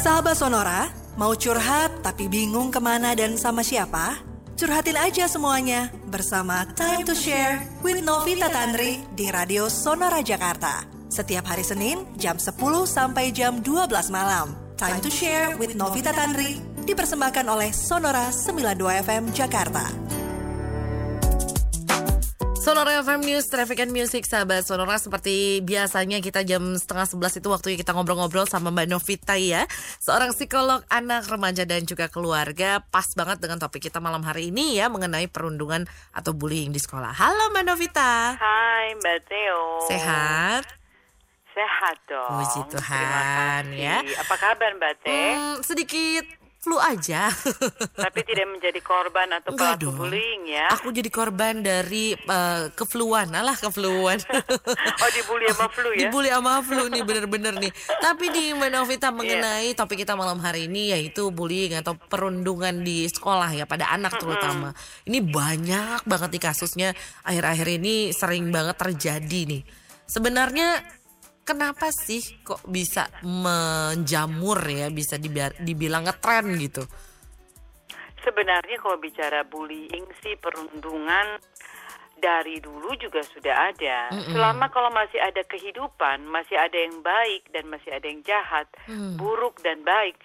Sahabat 0.00 0.32
Sonora, 0.32 0.88
mau 1.20 1.36
curhat 1.36 2.00
tapi 2.00 2.24
bingung 2.24 2.72
ke 2.72 2.80
mana 2.80 3.12
dan 3.12 3.36
sama 3.36 3.60
siapa? 3.60 4.16
Curhatin 4.56 4.96
aja 4.96 5.28
semuanya 5.28 5.92
bersama 6.08 6.64
Time 6.72 7.04
to 7.04 7.12
Share 7.12 7.60
with 7.84 8.00
Novita 8.00 8.48
Tanri 8.48 9.04
di 9.12 9.28
Radio 9.28 9.68
Sonora 9.68 10.24
Jakarta. 10.24 10.88
Setiap 11.12 11.52
hari 11.52 11.68
Senin 11.68 12.08
jam 12.16 12.40
10 12.40 12.56
sampai 12.88 13.28
jam 13.28 13.60
12 13.60 13.92
malam. 14.08 14.56
Time 14.80 15.04
to 15.04 15.12
Share 15.12 15.60
with 15.60 15.76
Novita 15.76 16.16
Tanri 16.16 16.56
dipersembahkan 16.88 17.44
oleh 17.44 17.68
Sonora 17.68 18.32
92 18.32 19.04
FM 19.04 19.36
Jakarta. 19.36 20.09
Sonora 22.70 23.02
FM 23.02 23.26
News, 23.26 23.50
Traffic 23.50 23.82
and 23.82 23.90
Music, 23.90 24.22
sahabat 24.22 24.62
Sonora. 24.62 24.94
Seperti 24.94 25.58
biasanya 25.58 26.22
kita 26.22 26.46
jam 26.46 26.78
setengah 26.78 27.02
sebelas 27.02 27.34
itu 27.34 27.50
waktunya 27.50 27.74
kita 27.74 27.90
ngobrol-ngobrol 27.90 28.46
sama 28.46 28.70
Mbak 28.70 28.94
Novita 28.94 29.34
ya. 29.34 29.66
Seorang 29.98 30.30
psikolog 30.30 30.78
anak, 30.86 31.26
remaja 31.26 31.66
dan 31.66 31.82
juga 31.82 32.06
keluarga. 32.06 32.78
Pas 32.78 33.10
banget 33.18 33.42
dengan 33.42 33.58
topik 33.58 33.90
kita 33.90 33.98
malam 33.98 34.22
hari 34.22 34.54
ini 34.54 34.78
ya 34.78 34.86
Mengenai 34.86 35.26
perundungan 35.26 35.82
atau 36.14 36.30
bullying 36.30 36.70
di 36.70 36.78
sekolah. 36.78 37.10
Halo 37.10 37.50
Mbak 37.50 37.64
Novita. 37.74 38.38
Hai 38.38 38.94
Mbak 39.02 39.18
Theo. 39.26 39.62
Sehat? 39.90 40.62
Sehat 41.50 41.96
dong. 42.06 42.38
Puji 42.38 42.60
Tuhan 42.70 43.62
ya. 43.74 43.98
Apa 44.22 44.34
kabar 44.38 44.78
Mbak 44.78 44.94
Teh? 45.02 45.34
Hmm, 45.34 45.58
sedikit 45.66 46.39
flu 46.60 46.76
aja. 46.76 47.32
Tapi 48.04 48.20
tidak 48.20 48.46
menjadi 48.52 48.80
korban 48.84 49.32
atau 49.32 49.56
Enggak 49.56 49.80
pelaku 49.80 49.84
dong. 49.88 49.96
bullying 49.96 50.42
ya? 50.44 50.68
Aku 50.76 50.92
jadi 50.92 51.08
korban 51.08 51.64
dari 51.64 52.12
uh, 52.28 52.68
kefluan, 52.76 53.32
alah 53.32 53.56
kefluan. 53.56 54.20
oh 55.02 55.10
dibully 55.16 55.48
sama 55.48 55.66
flu 55.72 55.88
ya? 55.96 56.00
Dibully 56.06 56.28
sama 56.28 56.60
flu 56.60 56.84
nih 56.92 57.02
bener-bener 57.02 57.54
nih. 57.56 57.72
Tapi 58.04 58.24
di 58.28 58.44
Mbak 58.52 58.70
Novita 58.76 59.08
mengenai 59.08 59.72
topik 59.72 60.04
kita 60.04 60.12
malam 60.12 60.36
hari 60.44 60.68
ini 60.68 60.92
yaitu 60.92 61.32
bullying 61.32 61.80
atau 61.80 61.96
perundungan 61.96 62.84
di 62.84 63.08
sekolah 63.08 63.56
ya 63.56 63.64
pada 63.64 63.88
anak 63.96 64.20
terutama. 64.20 64.76
Ini 65.08 65.24
banyak 65.24 66.04
banget 66.04 66.28
nih 66.36 66.42
kasusnya 66.44 66.88
akhir-akhir 67.24 67.80
ini 67.80 68.12
sering 68.12 68.52
banget 68.52 68.76
terjadi 68.76 69.40
nih. 69.48 69.62
Sebenarnya 70.04 70.99
kenapa 71.50 71.90
sih 71.90 72.22
kok 72.46 72.62
bisa 72.70 73.10
menjamur 73.26 74.62
ya 74.70 74.86
bisa 74.94 75.18
dibi- 75.18 75.58
dibilang 75.58 76.06
ngetren 76.06 76.46
gitu? 76.62 76.86
Sebenarnya 78.22 78.78
kalau 78.78 79.02
bicara 79.02 79.42
bullying 79.42 80.06
sih 80.22 80.38
perundungan 80.38 81.42
dari 82.20 82.60
dulu 82.60 82.94
juga 83.00 83.24
sudah 83.24 83.72
ada. 83.72 84.12
Selama 84.30 84.68
kalau 84.68 84.92
masih 84.92 85.18
ada 85.18 85.40
kehidupan, 85.48 86.28
masih 86.28 86.54
ada 86.54 86.76
yang 86.76 87.00
baik 87.00 87.48
dan 87.50 87.66
masih 87.66 87.90
ada 87.96 88.06
yang 88.06 88.20
jahat, 88.22 88.68
buruk 89.16 89.58
dan 89.64 89.80
baik, 89.82 90.20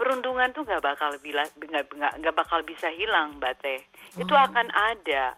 perundungan 0.00 0.48
tuh 0.56 0.64
nggak 0.64 0.80
bakal 0.80 1.12
bila 1.20 1.44
nggak 1.60 1.92
nggak 2.24 2.32
bakal 2.32 2.64
bisa 2.64 2.88
hilang, 2.88 3.36
mbak 3.36 3.60
Teh. 3.60 3.84
Itu 4.16 4.32
akan 4.32 4.72
ada. 4.72 5.36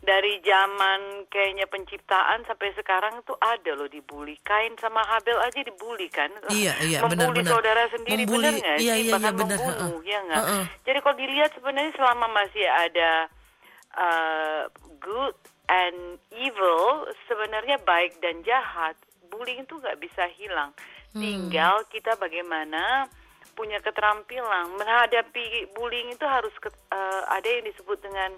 Dari 0.00 0.40
zaman 0.40 1.28
kayaknya 1.28 1.68
penciptaan 1.68 2.48
sampai 2.48 2.72
sekarang 2.72 3.20
tuh 3.28 3.36
ada 3.36 3.76
loh 3.76 3.84
dibully. 3.92 4.40
Kain 4.40 4.72
sama 4.80 5.04
Habel 5.04 5.36
aja 5.44 5.60
dibully 5.60 6.08
kan? 6.08 6.32
Iya, 6.48 6.72
iya, 6.80 6.98
Membuli 7.04 7.44
benar-benar. 7.44 7.52
saudara 7.52 7.82
sendiri 7.92 8.24
Membuli, 8.24 8.40
benar 8.40 8.52
nggak 8.56 8.78
iya, 8.80 8.80
sih? 8.80 8.88
iya, 8.88 8.94
iya, 8.96 9.12
Bahkan 9.12 9.34
benar, 9.36 9.58
membunuh, 9.60 9.92
heeh. 10.00 10.08
ya 10.08 10.18
nggak? 10.24 10.40
Heeh. 10.40 10.64
Jadi 10.88 10.98
kalau 11.04 11.16
dilihat 11.20 11.50
sebenarnya 11.52 11.92
selama 11.92 12.26
masih 12.32 12.66
ada 12.66 13.12
uh, 14.00 14.62
good 15.04 15.36
and 15.68 16.16
evil, 16.32 17.04
sebenarnya 17.28 17.76
baik 17.84 18.16
dan 18.24 18.40
jahat, 18.42 18.96
bullying 19.28 19.62
itu 19.62 19.76
nggak 19.76 20.00
bisa 20.00 20.24
hilang. 20.34 20.72
Hmm. 21.12 21.20
Tinggal 21.20 21.84
kita 21.92 22.16
bagaimana 22.16 23.06
punya 23.60 23.76
keterampilan 23.78 24.72
menghadapi 24.72 25.44
bullying 25.70 26.08
itu 26.08 26.24
harus 26.24 26.52
ke- 26.56 26.72
uh, 26.88 27.28
ada 27.28 27.44
yang 27.44 27.60
disebut 27.62 28.00
dengan 28.00 28.32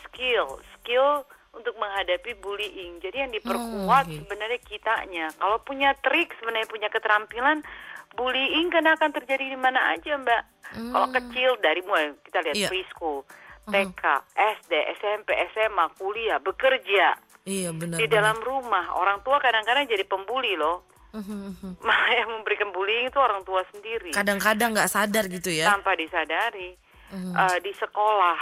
skill, 0.00 0.46
skill 0.72 1.26
untuk 1.50 1.74
menghadapi 1.74 2.38
bullying. 2.38 3.02
Jadi 3.02 3.16
yang 3.18 3.32
diperkuat 3.34 4.06
Hmm, 4.06 4.16
sebenarnya 4.22 4.60
kitanya. 4.62 5.26
Kalau 5.34 5.58
punya 5.58 5.98
trik 5.98 6.30
sebenarnya 6.38 6.70
punya 6.70 6.86
keterampilan 6.86 7.66
bullying 8.14 8.70
kan 8.70 8.86
akan 8.86 9.10
terjadi 9.12 9.50
di 9.50 9.58
mana 9.58 9.90
aja, 9.90 10.14
Mbak. 10.14 10.42
Kalau 10.68 11.08
kecil 11.10 11.50
dari 11.58 11.82
mulai 11.82 12.14
kita 12.22 12.38
lihat 12.40 12.54
Hmm. 12.54 12.62
Iya. 12.62 12.70
preschool, 12.70 13.18
TK, 13.66 14.02
SD, 14.36 14.72
SMP, 14.94 15.28
SMA, 15.50 15.84
kuliah, 15.92 16.38
bekerja 16.38 17.18
Iya 17.42 17.74
benar. 17.74 17.98
di 17.98 18.06
dalam 18.06 18.38
rumah. 18.38 18.94
Orang 18.94 19.20
tua 19.20 19.42
kadang-kadang 19.42 19.84
jadi 19.84 20.06
pembuli 20.06 20.54
loh. 20.54 20.86
Mhm, 21.18 21.82
Malah 21.82 22.10
yang 22.20 22.28
memberikan 22.30 22.70
bullying 22.70 23.06
itu 23.06 23.18
orang 23.18 23.42
tua 23.42 23.66
sendiri 23.68 24.10
Kadang-kadang 24.10 24.70
nggak 24.70 24.86
sadar 24.86 25.26
gitu 25.26 25.50
ya. 25.50 25.66
tanpa 25.66 25.92
disadari. 25.94 26.78
Eh, 27.08 27.58
di 27.58 27.72
sekolah, 27.72 28.36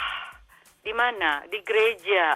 di 0.83 0.91
mana? 0.91 1.47
Di 1.47 1.63
gereja, 1.63 2.35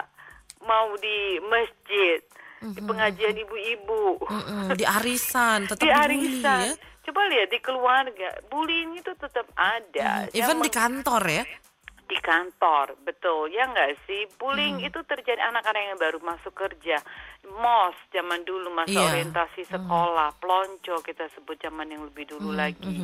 mau 0.63 0.95
di 0.95 1.17
masjid, 1.43 2.23
di 2.63 2.79
pengajian 2.79 3.35
ibu-ibu, 3.35 4.15
Mm-mm, 4.23 4.71
di 4.79 4.85
arisan 4.87 5.67
tetap 5.67 5.83
di 5.83 5.91
arisan. 5.91 6.71
ya. 6.71 6.73
Coba 7.01 7.27
lihat 7.27 7.49
di 7.49 7.59
keluarga, 7.59 8.29
bullying 8.47 8.95
itu 8.95 9.11
tetap 9.13 9.43
ada. 9.53 10.29
Even 10.31 10.57
Yang 10.57 10.65
di 10.65 10.71
kantor 10.71 11.23
ya. 11.27 11.43
Di 12.11 12.19
kantor, 12.19 12.99
betul 13.07 13.47
ya 13.47 13.63
nggak 13.71 14.03
sih? 14.03 14.27
Bullying 14.35 14.83
itu 14.83 14.99
terjadi 15.07 15.39
anak-anak 15.47 15.83
yang 15.87 15.95
baru 15.95 16.19
masuk 16.19 16.51
kerja, 16.51 16.99
mos 17.47 17.95
zaman 18.11 18.43
dulu 18.43 18.67
masa 18.75 18.91
Iya. 18.91 19.07
orientasi 19.07 19.63
sekolah, 19.71 20.35
plonco 20.43 20.99
kita 20.99 21.31
sebut 21.31 21.55
zaman 21.63 21.87
yang 21.87 22.03
lebih 22.03 22.27
dulu 22.27 22.51
lagi. 22.51 22.99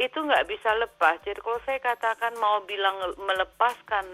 Itu 0.00 0.24
nggak 0.24 0.48
bisa 0.48 0.72
lepas. 0.80 1.20
Jadi 1.28 1.44
kalau 1.44 1.60
saya 1.68 1.76
katakan 1.76 2.32
mau 2.40 2.64
bilang 2.64 2.96
melepaskan 3.20 4.08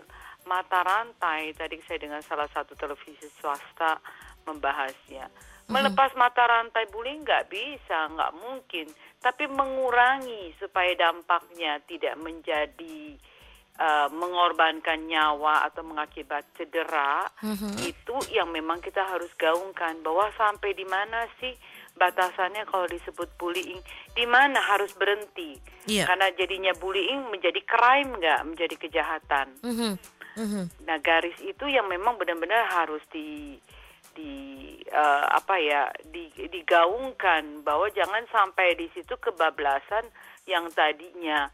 mata 0.51 0.83
rantai, 0.83 1.55
tadi 1.55 1.79
saya 1.87 2.03
dengan 2.03 2.19
salah 2.27 2.51
satu 2.51 2.75
televisi 2.75 3.31
swasta 3.39 4.03
membahasnya. 4.51 5.31
Melepas 5.71 6.11
mata 6.19 6.43
rantai 6.43 6.91
bullying 6.91 7.23
nggak 7.23 7.47
bisa, 7.47 8.11
nggak 8.11 8.34
mungkin. 8.34 8.91
Tapi 9.23 9.47
mengurangi 9.47 10.51
supaya 10.59 10.91
dampaknya 10.99 11.79
tidak 11.87 12.19
menjadi 12.19 13.15
uh, 13.81 14.09
mengorbankan 14.12 15.09
nyawa 15.09 15.65
atau 15.71 15.81
mengakibat 15.87 16.44
cedera 16.59 17.25
itu 17.88 18.16
yang 18.34 18.53
memang 18.53 18.83
kita 18.84 19.00
harus 19.00 19.31
gaungkan. 19.41 20.00
Bahwa 20.05 20.28
sampai 20.37 20.77
di 20.77 20.84
mana 20.84 21.25
sih 21.41 21.55
batasannya 21.97 22.69
kalau 22.69 22.84
disebut 22.91 23.28
bullying? 23.41 23.81
Di 24.12 24.27
mana 24.28 24.60
harus 24.60 24.93
berhenti? 24.97 25.56
Iya. 25.83 26.06
karena 26.06 26.31
jadinya 26.38 26.71
bullying 26.78 27.27
menjadi 27.33 27.59
crime 27.66 28.15
nggak? 28.19 28.41
Menjadi 28.47 28.75
kejahatan. 28.78 29.47
Mhm, 29.66 29.93
mhm. 30.39 30.65
nah 30.87 30.99
garis 31.03 31.34
itu 31.43 31.66
yang 31.66 31.91
memang 31.91 32.15
benar-benar 32.22 32.71
harus 32.71 33.03
di 33.10 33.59
di 34.12 34.33
eh, 34.87 35.27
apa 35.27 35.59
ya 35.59 35.91
di, 36.06 36.31
digaungkan. 36.53 37.66
Bahwa 37.66 37.91
jangan 37.91 38.22
sampai 38.31 38.78
di 38.78 38.87
situ 38.94 39.19
kebablasan 39.19 40.06
yang 40.47 40.71
tadinya 40.71 41.50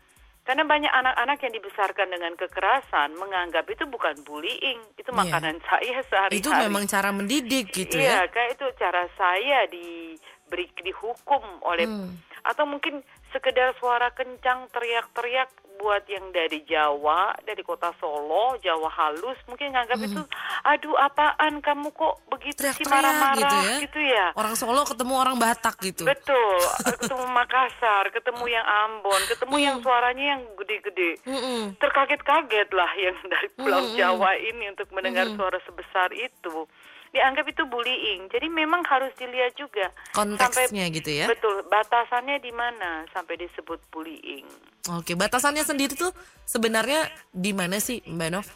karena 0.48 0.64
banyak 0.64 0.88
anak-anak 0.88 1.44
yang 1.44 1.52
dibesarkan 1.52 2.08
dengan 2.08 2.32
kekerasan 2.32 3.12
menganggap 3.14 3.68
itu 3.68 3.84
bukan 3.84 4.16
bullying 4.24 4.80
itu 4.96 5.12
Iya. 5.12 5.20
makanan 5.20 5.60
saya 5.60 6.00
sehari-hari 6.08 6.40
Itu 6.40 6.48
memang 6.48 6.88
cara 6.88 7.12
mendidik 7.12 7.68
gitu 7.68 8.00
iya 8.00 8.24
ya. 8.24 8.32
kayak 8.32 8.56
itu 8.56 8.64
cara 8.80 9.04
saya 9.12 9.68
diberi 9.68 10.72
dihukum 10.80 11.44
oleh 11.60 11.84
Hmm. 11.84 12.16
atau 12.48 12.64
mungkin 12.64 13.04
sekedar 13.28 13.76
suara 13.76 14.08
kencang 14.08 14.72
teriak-teriak 14.72 15.52
buat 15.78 16.02
yang 16.04 16.28
dari 16.28 16.60
Jawa 16.62 17.32
dari 17.40 17.62
kota 17.62 17.94
Solo 17.96 18.58
Jawa 18.58 18.90
halus 18.90 19.38
mungkin 19.44 19.70
nganggap 19.70 19.98
itu 20.00 20.22
aduh 20.62 20.94
apaan 20.98 21.58
kamu 21.58 21.88
kok 21.90 22.18
begitu 22.26 22.60
sih 22.68 22.82
Hmm. 22.82 22.92
Marah-marah 22.92 23.38
gitu 23.38 23.56
ya. 23.62 23.76
gitu 23.80 24.00
ya 24.02 24.26
Orang 24.34 24.54
Solo 24.54 24.82
ketemu 24.82 25.14
orang 25.14 25.36
Batak 25.36 25.78
gitu. 25.80 26.02
betul 26.02 26.58
ketemu 26.98 27.24
Makassar 27.28 28.04
ketemu 28.10 28.44
yang 28.48 28.66
Ambon 28.66 29.20
ketemu 29.24 29.56
yang 29.56 29.76
suaranya 29.78 30.24
yang 30.34 30.42
gede-gede 30.56 31.10
Mm-mm. 31.22 31.78
terkaget-kaget 31.78 32.68
lah 32.70 32.90
yang 32.94 33.16
dari 33.24 33.48
Pulau 33.52 33.82
Jawa 33.94 34.34
ini 34.34 34.68
untuk 34.68 34.90
mendengar 34.90 35.30
suara 35.32 35.58
sebesar 35.62 36.10
itu 36.10 36.66
dianggap 37.08 37.48
itu 37.48 37.64
bullying. 37.64 38.28
Jadi 38.28 38.46
memang 38.46 38.84
harus 38.84 39.08
dilihat 39.16 39.56
juga 39.56 39.88
Konteksnya 40.12 40.92
gitu 40.92 41.08
ya. 41.08 41.24
Betul, 41.24 41.64
batasannya 41.64 42.36
di 42.36 42.52
mana 42.52 43.08
sampai 43.08 43.38
disebut 43.38 43.80
bullying. 43.88 44.44
Oke, 44.86 45.18
batasannya 45.18 45.66
sendiri 45.66 45.98
tuh 45.98 46.14
sebenarnya 46.46 47.10
di 47.34 47.52
mana 47.52 47.82
sih 47.82 48.00
Mbak 48.06 48.30
Nov? 48.30 48.46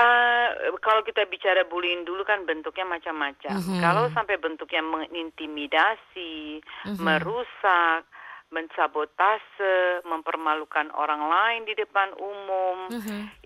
Eh, 0.00 0.48
kalau 0.80 1.02
kita 1.02 1.26
bicara 1.26 1.66
bullying 1.66 2.06
dulu 2.06 2.22
kan 2.24 2.46
bentuknya 2.46 2.86
macam-macam. 2.86 3.52
Kalau 3.82 4.08
sampai 4.14 4.38
bentuknya 4.38 4.80
mengintimidasi, 4.80 6.62
merusak, 6.96 8.06
mensabotase, 8.50 10.02
mempermalukan 10.06 10.90
orang 10.94 11.22
lain 11.30 11.62
di 11.66 11.74
depan 11.78 12.10
umum, 12.18 12.90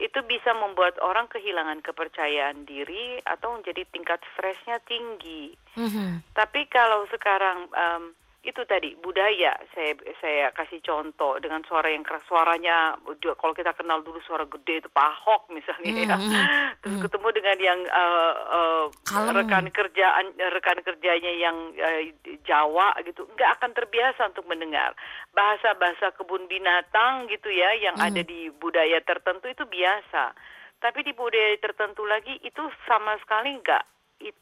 itu 0.01 0.19
bisa 0.25 0.57
membuat 0.57 0.97
orang 1.05 1.29
kehilangan 1.29 1.85
kepercayaan 1.85 2.65
diri 2.65 3.21
atau 3.25 3.57
menjadi 3.59 3.85
tingkat 3.93 4.21
stresnya 4.33 4.81
tinggi. 4.89 5.53
Mhm. 5.77 6.25
Tapi 6.33 6.69
kalau 6.73 7.05
sekarang 7.13 7.69
em, 7.73 8.05
itu 8.45 8.61
tadi 8.69 8.93
budaya. 9.01 9.57
Saya 9.73 9.97
saya 10.21 10.53
kasih 10.53 10.85
contoh 10.85 11.41
dengan 11.41 11.65
suara 11.65 11.89
yang 11.89 12.05
keras. 12.05 12.23
Suaranya 12.29 12.95
kalau 13.41 13.57
kita 13.57 13.73
kenal 13.73 14.05
dulu 14.05 14.21
suara 14.23 14.45
gede 14.45 14.85
itu 14.85 14.89
Pak 14.93 15.09
Ahok 15.09 15.49
misalnya 15.51 15.93
ya. 15.97 16.17
Hmm, 16.21 16.77
terus 16.85 17.09
ketemu 17.09 17.29
dengan 17.33 17.59
yang 17.59 17.81
uh, 17.89 18.35
uh, 18.53 18.85
Kalem. 19.09 19.35
rekan 19.41 19.67
kerjaan 19.73 20.27
rekan 20.37 20.79
kerjanya 20.85 21.33
yang 21.33 21.57
uh, 21.75 22.03
Jawa 22.45 22.93
gitu 23.03 23.25
nggak 23.33 23.51
akan 23.61 23.73
terbiasa 23.73 24.29
untuk 24.29 24.45
mendengar. 24.45 24.93
Bahasa 25.33 25.73
bahasa 25.75 26.13
kebun 26.13 26.45
binatang 26.45 27.27
gitu 27.33 27.49
ya 27.49 27.73
yang 27.81 27.97
ada 27.97 28.21
di 28.21 28.53
budaya 28.53 29.01
tertentu 29.01 29.49
itu 29.49 29.65
biasa. 29.65 30.37
Tapi 30.85 31.01
di 31.01 31.17
budaya 31.17 31.57
tertentu 31.57 32.05
lagi 32.05 32.37
itu 32.45 32.61
sama 32.85 33.17
sekali 33.25 33.57
nggak 33.57 33.85
i- 34.21 34.37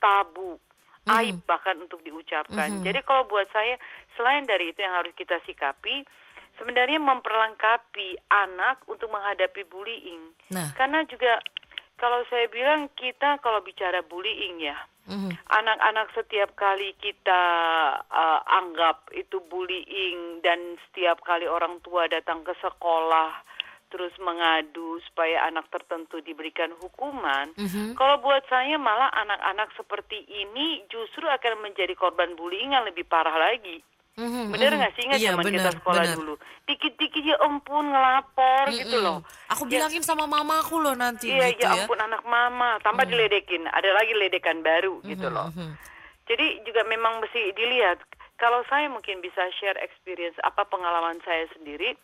tabu 1.02 1.18
aib 1.18 1.36
bahkan 1.44 1.76
untuk 1.82 2.00
diucapkan. 2.06 2.82
Jadi 2.86 3.00
kalau 3.02 3.26
buat 3.26 3.46
saya 3.50 3.78
selain 4.14 4.46
dari 4.46 4.70
itu 4.70 4.82
yang 4.82 4.94
harus 4.94 5.12
kita 5.18 5.38
sikapi 5.44 6.06
sebenarnya 6.60 7.00
memperlengkapi 7.02 8.28
anak 8.30 8.84
untuk 8.86 9.10
menghadapi 9.10 9.66
bullying. 9.66 10.30
Nah. 10.54 10.70
Karena 10.78 11.02
juga 11.08 11.42
kalau 11.98 12.22
saya 12.30 12.46
bilang 12.50 12.90
kita 12.98 13.38
kalau 13.42 13.62
bicara 13.62 14.02
bullying 14.06 14.62
ya 14.62 14.78
Mhm. 15.02 15.34
anak-anak 15.50 16.14
setiap 16.14 16.54
kali 16.54 16.94
kita 17.02 17.42
uh, 18.06 18.40
anggap 18.46 19.10
itu 19.10 19.42
bullying 19.50 20.38
dan 20.46 20.78
setiap 20.86 21.18
kali 21.26 21.42
orang 21.42 21.82
tua 21.82 22.06
datang 22.06 22.46
ke 22.46 22.54
sekolah 22.62 23.34
terus 23.92 24.16
mengadu 24.16 24.96
supaya 25.04 25.44
anak 25.44 25.68
tertentu 25.68 26.24
diberikan 26.24 26.72
hukuman. 26.80 27.52
Mhm. 27.54 27.92
Kalau 27.92 28.16
buat 28.18 28.40
saya 28.48 28.80
malah 28.80 29.12
anak-anak 29.12 29.68
seperti 29.76 30.24
ini 30.24 30.80
justru 30.88 31.28
akan 31.28 31.60
menjadi 31.60 31.92
korban 31.92 32.32
bullying 32.32 32.72
yang 32.72 32.88
lebih 32.88 33.04
parah 33.04 33.36
lagi. 33.36 33.84
Mhm, 34.12 34.52
Bener 34.52 34.72
mhm. 34.72 34.78
nggak 34.80 34.92
sih 34.92 35.02
ingat 35.08 35.18
Iya, 35.20 35.30
zaman 35.32 35.44
kita 35.44 35.56
bener, 35.60 35.76
sekolah 35.76 36.04
bener. 36.04 36.16
dulu? 36.16 36.34
Dikit-dikit 36.64 37.22
ya 37.22 37.36
ampun 37.40 37.84
ngelapor 37.88 38.64
gitu 38.72 38.96
Mm-mm. 38.96 39.04
loh. 39.04 39.18
Aku 39.48 39.64
Ya, 39.64 39.70
bilangin 39.76 40.04
sama 40.04 40.24
mamaku 40.24 40.76
loh 40.80 40.92
nanti 40.92 41.28
Iya, 41.28 41.52
gitu 41.52 41.64
ya 41.64 41.72
ya. 41.72 41.84
ampun 41.84 41.96
anak 41.96 42.20
mama, 42.24 42.76
tambah 42.80 43.04
diledekin. 43.04 43.68
Ada 43.68 43.92
lagi 43.92 44.12
ledekan 44.12 44.60
baru 44.60 45.00
gitu 45.04 45.28
loh. 45.28 45.52
mhm. 45.52 45.76
Jadi 46.28 46.64
juga 46.64 46.84
memang 46.84 47.20
mesti 47.20 47.52
dilihat. 47.52 48.00
Kalau 48.36 48.60
saya 48.66 48.88
mungkin 48.88 49.20
bisa 49.20 49.48
share 49.56 49.76
experience 49.80 50.36
apa 50.42 50.64
pengalaman 50.64 51.20
saya 51.24 51.44
sendiri. 51.52 51.96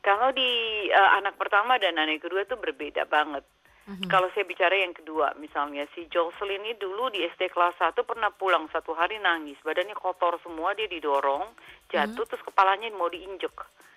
Kalau 0.00 0.32
di 0.32 0.50
eh, 0.88 1.10
anak 1.20 1.36
pertama 1.36 1.76
dan 1.76 1.96
anak 2.00 2.24
kedua 2.24 2.44
itu 2.44 2.56
berbeda 2.56 3.04
banget. 3.06 3.44
Kalau 4.06 4.30
saya 4.30 4.46
bicara 4.46 4.78
yang 4.78 4.94
kedua, 4.94 5.34
misalnya 5.34 5.82
si 5.98 6.06
Jocelyn 6.06 6.62
ini 6.62 6.78
dulu 6.78 7.10
di 7.10 7.26
SD 7.26 7.50
kelas 7.50 7.74
1 7.74 7.98
pernah 8.06 8.30
pulang 8.30 8.70
satu 8.70 8.94
hari 8.94 9.18
nangis, 9.18 9.58
badannya 9.66 9.98
kotor 9.98 10.38
semua, 10.46 10.78
dia 10.78 10.86
didorong, 10.86 11.42
jatuh 11.90 12.22
terus 12.22 12.38
kepalanya 12.46 12.86
mau 12.94 13.10
diinjek. 13.10 13.50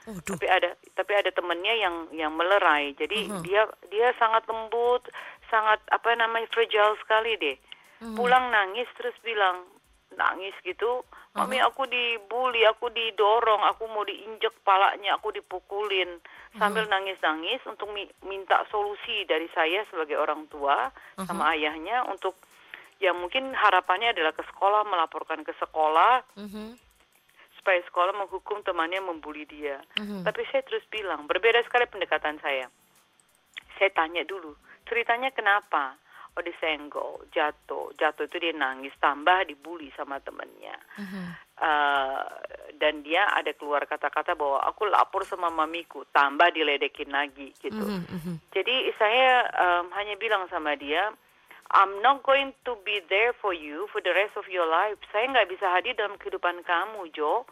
Waduh. 0.03 0.35
tapi 0.35 0.51
ada 0.51 0.75
tapi 0.99 1.15
ada 1.15 1.31
temennya 1.31 1.79
yang 1.79 1.95
yang 2.11 2.35
melerai. 2.35 2.91
Jadi 2.99 3.23
Mhm. 3.23 3.39
dia 3.47 3.63
dia 3.87 4.11
sangat 4.19 4.43
lembut 4.51 5.07
sangat 5.47 5.79
apa 5.95 6.11
namanya 6.17 6.49
fragile 6.51 6.99
sekali 6.99 7.39
deh. 7.39 7.55
Pulang 8.03 8.51
nangis 8.51 8.89
terus 8.99 9.15
bilang 9.23 9.63
nangis 10.15 10.53
gitu 10.61 11.01
mami 11.33 11.57
aku 11.57 11.85
dibully 11.85 12.61
aku 12.63 12.89
didorong 12.89 13.61
aku 13.65 13.89
mau 13.89 14.01
diinjek 14.01 14.53
palanya 14.61 15.17
aku 15.17 15.31
dipukulin 15.31 16.21
sambil 16.55 16.85
nangis 16.85 17.17
nangis 17.19 17.57
untuk 17.65 17.89
mi- 17.89 18.11
minta 18.21 18.61
solusi 18.69 19.25
dari 19.25 19.49
saya 19.51 19.81
sebagai 19.89 20.15
orang 20.15 20.45
tua 20.47 20.93
sama 21.25 21.53
ayahnya 21.53 22.05
untuk 22.05 22.37
ya 23.01 23.11
mungkin 23.11 23.51
harapannya 23.51 24.13
adalah 24.13 24.31
ke 24.31 24.45
sekolah 24.45 24.85
melaporkan 24.85 25.41
ke 25.41 25.51
sekolah 25.57 26.23
Mhm. 26.37 26.77
supaya 27.57 27.79
sekolah 27.83 28.13
menghukum 28.13 28.59
temannya 28.61 28.99
membuli 28.99 29.43
dia. 29.43 29.79
Mhm. 29.95 30.23
Tapi 30.23 30.43
saya 30.51 30.63
terus 30.63 30.83
bilang, 30.87 31.23
berbeda 31.25 31.63
sekali 31.63 31.87
pendekatan 31.87 32.35
saya. 32.39 32.67
Saya 33.79 33.89
tanya 33.91 34.23
dulu, 34.23 34.51
ceritanya 34.83 35.31
kenapa? 35.31 35.95
Oh 36.33 36.41
disenggol, 36.41 37.29
jatuh, 37.29 37.93
jatuh 37.93 38.25
itu 38.25 38.41
dia 38.41 38.57
nangis, 38.57 38.89
tambah 38.97 39.45
dibully 39.45 39.93
sama 39.93 40.17
temannya. 40.17 40.73
Mhm. 40.97 41.23
Eh, 41.53 42.25
dan 42.81 43.05
dia 43.05 43.29
ada 43.29 43.53
keluar 43.53 43.85
kata-kata 43.85 44.33
bahwa 44.33 44.57
aku 44.65 44.89
lapor 44.89 45.21
sama 45.29 45.53
mamiku, 45.53 46.01
tambah 46.09 46.49
diledekin 46.49 47.13
lagi 47.13 47.53
gitu. 47.61 47.77
Mhm, 47.77 48.01
mhm. 48.09 48.33
Jadi 48.49 48.89
saya 48.97 49.45
um, 49.61 49.93
hanya 49.93 50.17
bilang 50.17 50.49
sama 50.49 50.73
dia, 50.73 51.13
I'm 51.69 52.01
not 52.01 52.25
going 52.25 52.57
to 52.65 52.73
be 52.81 53.05
there 53.05 53.37
for 53.37 53.53
you 53.53 53.85
for 53.93 54.01
the 54.01 54.11
rest 54.17 54.33
of 54.33 54.49
your 54.49 54.65
life. 54.65 54.97
Saya 55.13 55.29
nggak 55.29 55.53
bisa 55.53 55.69
hadir 55.69 55.93
dalam 55.93 56.17
kehidupan 56.17 56.65
kamu, 56.65 57.13
Jo, 57.13 57.45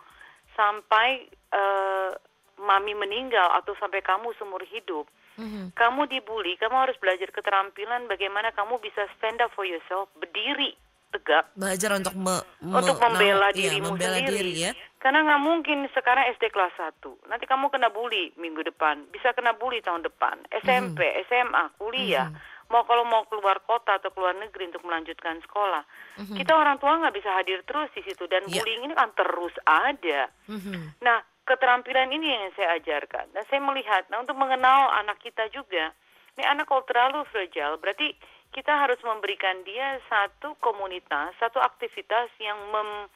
sampai 0.57 1.29
uh, 1.53 2.09
mami 2.57 2.97
meninggal 2.97 3.53
atau 3.61 3.77
sampai 3.77 4.01
kamu 4.01 4.33
seumur 4.41 4.65
hidup. 4.65 5.05
Mhm. 5.33 5.71
Kamu 5.71 6.05
dibully, 6.05 6.55
kamu 6.55 6.75
harus 6.77 6.97
belajar 6.97 7.29
keterampilan 7.29 8.05
bagaimana 8.05 8.51
kamu 8.51 8.77
bisa 8.77 9.07
stand 9.15 9.39
up 9.39 9.51
for 9.51 9.63
yourself, 9.63 10.11
berdiri 10.15 10.75
tegak 11.09 11.51
Belajar 11.53 11.91
untuk 11.93 12.15
me- 12.15 12.39
me- 12.61 12.71
untuk 12.73 12.95
membela 12.97 13.39
nah, 13.41 13.51
iya, 13.51 13.57
dirimu 13.67 13.87
membela 13.91 14.15
sendiri. 14.15 14.31
diri 14.33 14.53
ya. 14.57 14.71
Karena 14.95 15.19
nggak 15.21 15.41
mungkin 15.41 15.77
sekarang 15.91 16.23
SD 16.31 16.47
kelas 16.47 16.71
1. 16.73 17.19
Nanti 17.25 17.43
kamu 17.43 17.67
kena 17.67 17.89
bully 17.89 18.31
minggu 18.35 18.63
depan, 18.63 19.09
bisa 19.09 19.31
kena 19.31 19.51
bully 19.51 19.79
tahun 19.79 20.01
depan. 20.01 20.39
SMP, 20.57 21.03
Mhm. 21.03 21.17
SMA, 21.25 21.63
kuliah. 21.75 22.31
Mau 22.69 22.87
kalau 22.87 23.03
mau 23.03 23.27
keluar 23.27 23.59
kota 23.61 23.99
atau 23.99 24.07
keluar 24.09 24.31
negeri 24.33 24.63
untuk 24.65 24.79
melanjutkan 24.81 25.35
sekolah. 25.41 25.83
Kita 26.31 26.55
orang 26.55 26.79
tua 26.79 26.95
nggak 26.97 27.11
bisa 27.13 27.27
hadir 27.33 27.59
terus 27.61 27.91
di 27.91 27.99
situ 28.01 28.23
dan. 28.25 28.47
Iya. 28.47 28.63
bullying 28.63 28.83
ini 28.85 28.95
kan 28.95 29.11
terus 29.11 29.51
ada. 29.61 30.31
Mhm. 30.47 30.95
Nah, 31.01 31.19
keterampilan 31.51 32.07
ini 32.15 32.31
yang 32.31 32.55
saya 32.55 32.79
ajarkan. 32.79 33.35
Dan 33.35 33.43
saya 33.51 33.59
melihat, 33.59 34.07
nah 34.07 34.23
untuk 34.23 34.39
mengenal 34.39 34.95
anak 35.03 35.19
kita 35.19 35.51
juga, 35.51 35.91
ini 36.39 36.47
anak 36.47 36.71
kalau 36.71 36.87
terlalu 36.87 37.27
fragile, 37.27 37.75
berarti 37.75 38.15
kita 38.55 38.71
harus 38.71 38.99
memberikan 39.03 39.67
dia 39.67 39.99
satu 40.07 40.55
komunitas, 40.63 41.35
satu 41.43 41.59
aktivitas 41.59 42.31
yang 42.39 42.55
mem- 42.71 43.11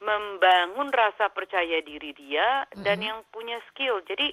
membangun 0.00 0.88
rasa 0.92 1.28
percaya 1.28 1.84
diri 1.84 2.16
dia 2.16 2.64
dan 2.72 3.04
yang 3.04 3.20
punya 3.28 3.60
skill. 3.68 4.00
Jadi 4.08 4.32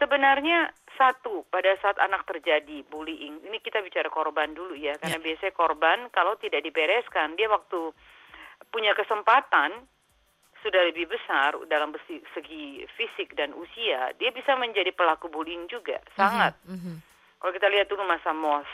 sebenarnya 0.00 0.72
satu 0.96 1.44
pada 1.52 1.76
saat 1.84 2.00
anak 2.00 2.24
terjadi 2.24 2.84
bullying, 2.88 3.44
ini 3.44 3.60
kita 3.60 3.84
bicara 3.84 4.08
korban 4.08 4.56
dulu 4.56 4.72
ya, 4.72 4.96
karena 4.96 5.20
biasanya 5.20 5.52
korban 5.52 6.08
kalau 6.08 6.40
tidak 6.40 6.64
dibereskan, 6.64 7.36
dia 7.36 7.52
waktu 7.52 7.92
punya 8.72 8.96
kesempatan 8.96 9.84
sudah 10.62 10.82
lebih 10.90 11.06
besar 11.06 11.54
dalam 11.70 11.94
segi 12.08 12.82
fisik 12.98 13.34
dan 13.38 13.54
usia, 13.54 14.12
dia 14.18 14.30
bisa 14.34 14.58
menjadi 14.58 14.90
pelaku 14.94 15.30
bullying 15.30 15.66
juga, 15.70 16.02
sangat. 16.18 16.54
Mhm. 16.66 17.00
Kalau 17.38 17.52
kita 17.54 17.70
lihat 17.70 17.86
dulu 17.86 18.02
masa 18.02 18.34
MOS 18.34 18.66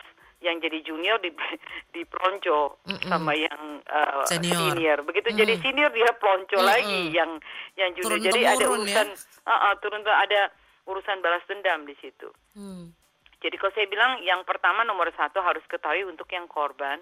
yang 0.44 0.60
jadi 0.60 0.78
junior 0.84 1.16
di 1.24 1.32
di 1.94 2.04
pelonco 2.04 2.84
sama 3.08 3.32
yang 3.32 3.80
uh, 3.88 4.24
Senior. 4.28 4.76
senior. 4.76 4.98
Begitu 5.08 5.32
jadi 5.32 5.56
senior 5.64 5.90
dia 5.92 6.12
pelonco 6.20 6.60
Mm-mm. 6.60 6.68
lagi 6.68 7.00
yang 7.16 7.40
yang 7.80 7.90
junior. 7.96 8.20
Turun 8.20 8.28
jadi 8.28 8.40
ada 8.52 8.64
ya. 8.64 8.68
urusan 8.68 9.08
uh, 9.48 9.52
uh, 9.52 9.72
turun 9.80 10.04
tuh 10.04 10.12
ada 10.12 10.52
urusan 10.84 11.24
balas 11.24 11.44
dendam 11.48 11.88
di 11.88 11.96
situ. 11.96 12.28
Hmm. 12.52 12.92
Jadi 13.40 13.56
kalau 13.60 13.72
saya 13.72 13.88
bilang 13.88 14.20
yang 14.24 14.44
pertama 14.44 14.84
nomor 14.84 15.08
satu 15.16 15.40
harus 15.40 15.64
ketahui 15.68 16.04
untuk 16.04 16.28
yang 16.32 16.44
korban, 16.48 17.00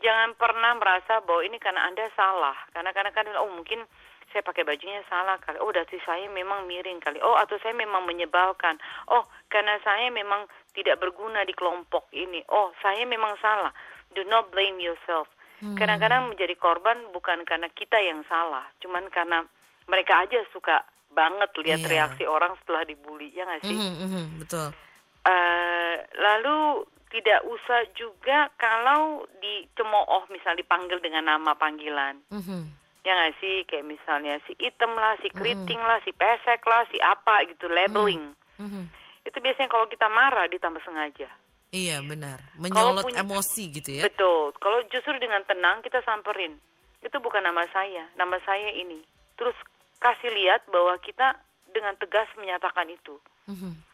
jangan 0.00 0.32
pernah 0.36 0.76
merasa 0.76 1.20
bahwa 1.24 1.44
ini 1.44 1.60
karena 1.60 1.84
anda 1.88 2.08
salah. 2.16 2.56
Karena 2.72 2.92
kadang-kadang 2.96 3.36
oh 3.40 3.52
mungkin 3.52 3.84
saya 4.30 4.42
pakai 4.42 4.62
bajunya 4.62 5.02
salah 5.06 5.36
kali. 5.38 5.58
Oh 5.58 5.70
berarti 5.70 5.98
saya 6.06 6.26
memang 6.30 6.66
miring 6.66 7.02
kali. 7.02 7.18
Oh 7.22 7.34
atau 7.34 7.58
saya 7.58 7.74
memang 7.74 8.06
menyebalkan. 8.06 8.78
Oh 9.10 9.26
karena 9.50 9.78
saya 9.82 10.10
memang 10.10 10.46
tidak 10.72 10.98
berguna 10.98 11.42
di 11.42 11.52
kelompok 11.52 12.06
ini. 12.10 12.42
Oh 12.50 12.70
saya 12.82 13.02
memang 13.06 13.34
salah. 13.38 13.74
Do 14.14 14.22
not 14.26 14.50
blame 14.50 14.78
yourself. 14.78 15.30
Kadang-kadang 15.60 16.32
menjadi 16.32 16.56
korban 16.56 17.12
bukan 17.12 17.44
karena 17.44 17.68
kita 17.68 18.00
yang 18.00 18.24
salah, 18.24 18.64
cuman 18.80 19.12
karena 19.12 19.44
mereka 19.92 20.24
aja 20.24 20.40
suka 20.56 20.80
banget 21.12 21.52
lihat 21.60 21.84
Iya. 21.84 21.90
reaksi 21.90 22.24
orang 22.24 22.56
setelah 22.64 22.80
dibully, 22.88 23.28
ya 23.36 23.44
nggak 23.44 23.68
sih? 23.68 23.76
Mhm, 23.76 23.94
mhm, 24.08 24.24
Betul. 24.40 24.72
Eh, 25.20 25.96
lalu 26.16 26.88
tidak 27.12 27.44
usah 27.44 27.84
juga 27.92 28.48
kalau 28.56 29.28
dicemooh 29.42 30.24
misal 30.32 30.56
dipanggil 30.56 30.96
dengan 31.02 31.28
nama 31.28 31.52
panggilan 31.52 32.24
Mhm. 32.32 32.79
Ya 33.02 33.12
nggak 33.12 33.34
sih? 33.40 33.64
Kayak 33.64 33.86
misalnya 33.88 34.38
si 34.46 34.52
item 34.60 34.92
lah 34.94 35.16
si 35.20 35.28
keriting 35.30 35.80
lah 35.80 35.98
si 36.04 36.12
pesek 36.12 36.60
lah 36.64 36.84
si 36.88 36.98
apa 37.00 37.44
gitu 37.48 37.66
labeling. 37.68 38.36
Mhm. 38.60 38.84
itu 39.20 39.36
biasanya 39.36 39.68
kalau 39.68 39.84
kita 39.84 40.08
marah 40.08 40.48
ditambah 40.48 40.80
sengaja. 40.80 41.28
Iya 41.70 42.00
benar. 42.02 42.40
Menyolot 42.56 43.04
punya- 43.04 43.20
emosi 43.20 43.62
gitu 43.70 44.00
ya. 44.00 44.02
betul. 44.08 44.50
Kalau 44.56 44.80
justru 44.88 45.12
dengan 45.20 45.44
tenang 45.44 45.84
kita 45.84 46.00
samperin. 46.02 46.56
Itu 47.04 47.20
bukan 47.20 47.44
nama 47.44 47.68
saya. 47.70 48.08
Nama 48.16 48.36
saya 48.42 48.72
ini. 48.74 49.00
Terus 49.36 49.54
kasih 50.00 50.32
lihat 50.32 50.64
bahwa 50.72 50.96
kita 51.04 51.36
dengan 51.70 51.94
tegas 52.00 52.26
menyatakan 52.36 52.88
itu. 52.90 53.16
Mhm. 53.46 53.86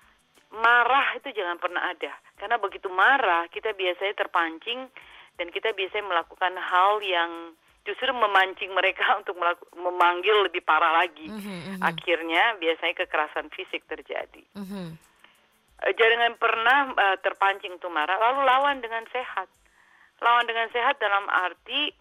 marah 0.56 1.18
itu 1.18 1.28
jangan 1.34 1.58
pernah 1.58 1.90
ada. 1.90 2.14
Karena 2.38 2.56
begitu 2.56 2.86
marah 2.88 3.44
kita 3.50 3.74
biasanya 3.74 4.14
terpancing 4.14 4.88
dan 5.36 5.50
kita 5.52 5.74
biasanya 5.74 6.06
melakukan 6.06 6.54
hal 6.56 7.02
yang 7.02 7.52
justru 7.86 8.10
memancing 8.10 8.74
mereka 8.74 9.06
untuk 9.22 9.38
melaku- 9.38 9.70
memanggil 9.78 10.44
lebih 10.44 10.60
parah 10.66 11.00
lagi. 11.00 11.30
Mhm, 11.30 11.78
mhm. 11.78 11.80
Akhirnya 11.80 12.58
biasanya 12.58 12.94
kekerasan 12.98 13.48
fisik 13.54 13.86
terjadi. 13.86 14.42
Mhm. 14.58 14.98
Eh, 15.86 15.92
Jangan 15.94 16.34
pernah 16.36 16.78
eh, 16.92 17.16
terpancing 17.22 17.78
tuh 17.78 17.88
marah, 17.88 18.18
lalu 18.18 18.42
lawan 18.42 18.82
dengan 18.82 19.06
sehat. 19.14 19.46
Lawan 20.18 20.48
dengan 20.48 20.66
sehat 20.74 20.98
dalam 20.98 21.28
arti 21.30 21.92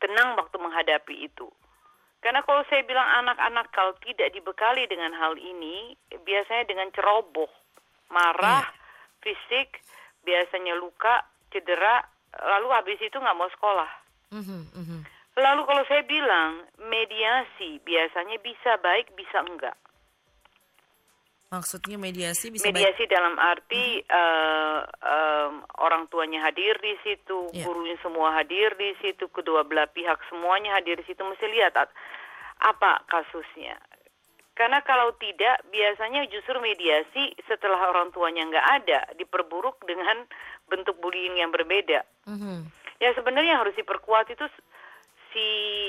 tenang 0.00 0.34
waktu 0.34 0.56
menghadapi 0.56 1.28
itu. 1.28 1.46
Karena 2.20 2.44
kalau 2.44 2.64
saya 2.68 2.84
bilang 2.84 3.24
anak-anak 3.24 3.72
kalau 3.72 3.96
tidak 4.04 4.32
dibekali 4.32 4.84
dengan 4.88 5.12
hal 5.16 5.36
ini, 5.40 5.96
biasanya 6.20 6.68
dengan 6.68 6.92
ceroboh, 6.92 7.48
marah, 8.12 8.64
fisik, 9.24 9.80
biasanya 10.24 10.76
luka, 10.76 11.24
cedera, 11.48 12.04
lalu 12.36 12.68
habis 12.76 13.00
itu 13.00 13.16
nggak 13.16 13.36
mau 13.36 13.48
sekolah. 13.48 13.88
Mhm, 14.30 14.60
mhm. 14.74 15.00
Lalu 15.36 15.62
kalau 15.66 15.82
saya 15.86 16.02
bilang 16.04 16.66
mediasi 16.90 17.78
biasanya 17.82 18.38
bisa 18.42 18.76
baik, 18.78 19.14
bisa 19.14 19.42
enggak. 19.42 19.76
Maksudnya 21.50 21.98
mediasi 21.98 22.54
bisa 22.54 22.70
baik. 22.70 22.78
Mediasi 22.78 23.10
dalam 23.10 23.34
arti 23.34 23.98
eh, 23.98 24.80
em, 24.86 25.54
orang 25.82 26.06
tuanya 26.06 26.46
hadir 26.46 26.78
di 26.78 26.94
situ, 27.02 27.50
Iya. 27.50 27.66
gurunya 27.66 27.98
semua 28.06 28.38
hadir 28.38 28.70
di 28.78 28.94
situ, 29.02 29.26
kedua 29.34 29.66
belah 29.66 29.90
pihak 29.90 30.22
semuanya 30.30 30.78
hadir 30.78 31.02
di 31.02 31.06
situ. 31.10 31.18
Mesti 31.26 31.46
lihat 31.50 31.74
at- 31.74 31.94
apa 32.62 33.02
kasusnya. 33.10 33.74
Karena 34.54 34.78
kalau 34.84 35.10
tidak, 35.16 35.64
biasanya 35.72 36.28
justru 36.28 36.60
mediasi 36.60 37.34
setelah 37.48 37.80
orang 37.88 38.12
tuanya 38.12 38.44
nggak 38.46 38.66
ada 38.84 39.00
diperburuk 39.16 39.80
dengan 39.88 40.22
bentuk 40.70 41.00
bullying 41.02 41.34
yang 41.34 41.50
berbeda. 41.50 42.04
Mhm. 42.30 42.68
Ya 43.00 43.10
sebenarnya 43.12 43.56
yang 43.56 43.62
harus 43.64 43.74
diperkuat 43.74 44.28
itu 44.28 44.44
si 45.30 45.46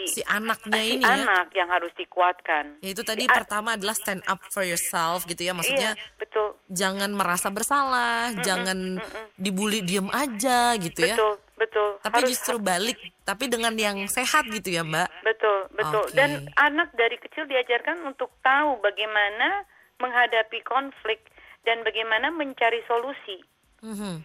Si 0.07 0.21
anaknya 0.23 0.79
si 0.79 0.95
ini 0.95 1.03
ya. 1.03 1.25
anak 1.25 1.49
yang 1.51 1.67
harus 1.67 1.91
dikuatkan. 1.93 2.77
Ya 2.79 2.89
itu 2.93 3.01
tadi 3.01 3.25
Si 3.25 3.29
pertama 3.29 3.73
adalah 3.73 3.93
stand 3.93 4.21
up 4.25 4.39
for 4.47 4.61
yourself 4.61 5.25
gitu 5.25 5.41
ya. 5.41 5.51
Maksudnya 5.51 5.97
iya, 5.97 6.13
betul. 6.15 6.55
jangan 6.69 7.11
merasa 7.11 7.49
bersalah, 7.49 8.31
jangan 8.39 9.01
dibully 9.35 9.81
diem 9.81 10.07
aja 10.09 10.77
gitu 10.77 11.03
ya. 11.03 11.15
Betul, 11.17 11.33
betul. 11.57 11.89
Tapi 11.99 12.17
Harus- 12.21 12.29
justru 12.31 12.55
balik, 12.57 12.97
tapi 13.21 13.49
dengan 13.49 13.73
yang 13.75 13.97
sehat 14.07 14.45
gitu 14.47 14.71
ya 14.71 14.85
Mbak. 14.85 15.09
Betul, 15.25 15.57
betul. 15.73 16.03
Oke. 16.05 16.13
Dan 16.13 16.29
anak 16.55 16.93
dari 16.93 17.17
kecil 17.17 17.43
diajarkan 17.45 18.05
untuk 18.05 18.29
tahu 18.39 18.77
bagaimana 18.79 19.65
menghadapi 19.97 20.61
konflik 20.63 21.21
dan 21.61 21.81
bagaimana 21.81 22.29
mencari 22.29 22.81
solusi. 22.85 23.41
Mhm. 23.81 24.21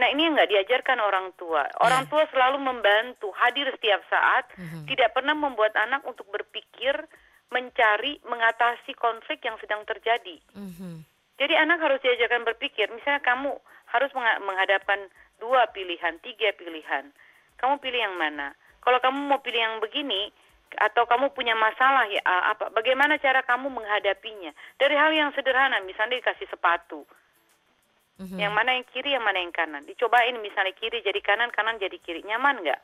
Nah 0.00 0.08
ini 0.08 0.24
yang 0.24 0.32
nggak 0.32 0.48
diajarkan 0.48 0.96
orang 0.96 1.36
tua. 1.36 1.68
Orang 1.84 2.08
Ya. 2.08 2.10
tua 2.10 2.24
selalu 2.32 2.56
membantu, 2.64 3.28
hadir 3.36 3.68
setiap 3.68 4.00
saat, 4.08 4.48
Mhm. 4.56 4.88
tidak 4.88 5.12
pernah 5.12 5.36
membuat 5.36 5.76
anak 5.76 6.00
untuk 6.08 6.24
berpikir, 6.32 6.96
mencari, 7.52 8.16
mengatasi 8.24 8.96
konflik 8.96 9.44
yang 9.44 9.60
sedang 9.60 9.84
terjadi. 9.84 10.40
Mhm. 10.56 11.04
Jadi 11.36 11.54
anak 11.56 11.84
harus 11.84 12.00
diajarkan 12.00 12.48
berpikir. 12.48 12.88
Misalnya 12.88 13.20
kamu 13.20 13.52
harus 13.92 14.10
mengha- 14.16 14.40
menghadapkan 14.40 15.12
dua 15.36 15.68
pilihan, 15.74 16.16
tiga 16.24 16.52
pilihan. 16.56 17.12
Kamu 17.60 17.76
pilih 17.76 18.00
yang 18.00 18.16
mana? 18.16 18.56
Kalau 18.80 18.96
kamu 19.04 19.28
mau 19.28 19.40
pilih 19.44 19.60
yang 19.60 19.76
begini, 19.84 20.32
atau 20.78 21.02
kamu 21.02 21.34
punya 21.34 21.58
masalah 21.58 22.06
ya 22.06 22.22
apa? 22.24 22.70
Bagaimana 22.70 23.18
cara 23.18 23.42
kamu 23.42 23.68
menghadapinya? 23.68 24.54
Dari 24.78 24.94
hal 24.94 25.10
yang 25.10 25.34
sederhana, 25.34 25.82
misalnya 25.82 26.22
dikasih 26.22 26.46
sepatu. 26.46 27.02
Mhm. 28.20 28.36
Yang 28.36 28.52
mana 28.52 28.70
yang 28.76 28.86
kiri, 28.92 29.10
yang 29.16 29.24
mana 29.24 29.40
yang 29.40 29.54
kanan. 29.56 29.82
Dicobain 29.88 30.36
misalnya 30.44 30.76
kiri 30.76 31.00
jadi 31.00 31.20
kanan, 31.24 31.48
kanan 31.56 31.80
jadi 31.80 31.96
kiri. 31.96 32.20
Nyaman 32.28 32.60
nggak? 32.60 32.80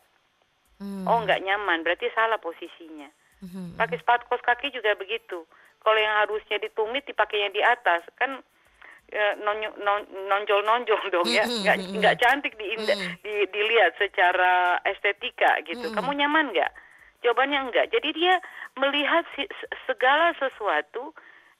Mhm. 0.80 1.04
Oh 1.04 1.20
nggak 1.20 1.44
nyaman, 1.44 1.84
berarti 1.84 2.08
salah 2.16 2.40
posisinya. 2.40 3.12
Mhm. 3.44 3.76
Pakai 3.76 4.00
sepatu 4.00 4.24
kos 4.32 4.40
kaki 4.40 4.72
juga 4.72 4.96
begitu. 4.96 5.44
Kalau 5.84 6.00
yang 6.00 6.24
harusnya 6.24 6.56
ditumit 6.56 7.04
dipakainya 7.04 7.52
di 7.52 7.60
atas, 7.60 8.00
kan 8.16 8.40
non- 9.38 10.08
nonjol-nonjol 10.26 11.14
dong 11.14 11.28
ya, 11.30 11.46
Mm-mm, 11.46 11.62
nggak 11.62 11.76
nggak 11.94 12.16
cantik 12.18 12.58
di, 12.58 12.74
Mm-mm. 12.74 13.22
di- 13.22 13.46
dilihat 13.54 13.94
secara 14.00 14.82
estetika 14.82 15.62
gitu. 15.62 15.86
Mm-mm. 15.86 15.94
Kamu 15.94 16.10
nyaman 16.16 16.50
nggak? 16.50 16.72
Jawabannya 17.22 17.70
enggak. 17.70 17.86
Jadi 17.94 18.08
dia 18.12 18.34
melihat 18.76 19.24
si- 19.38 19.50
segala 19.86 20.34
sesuatu, 20.36 21.14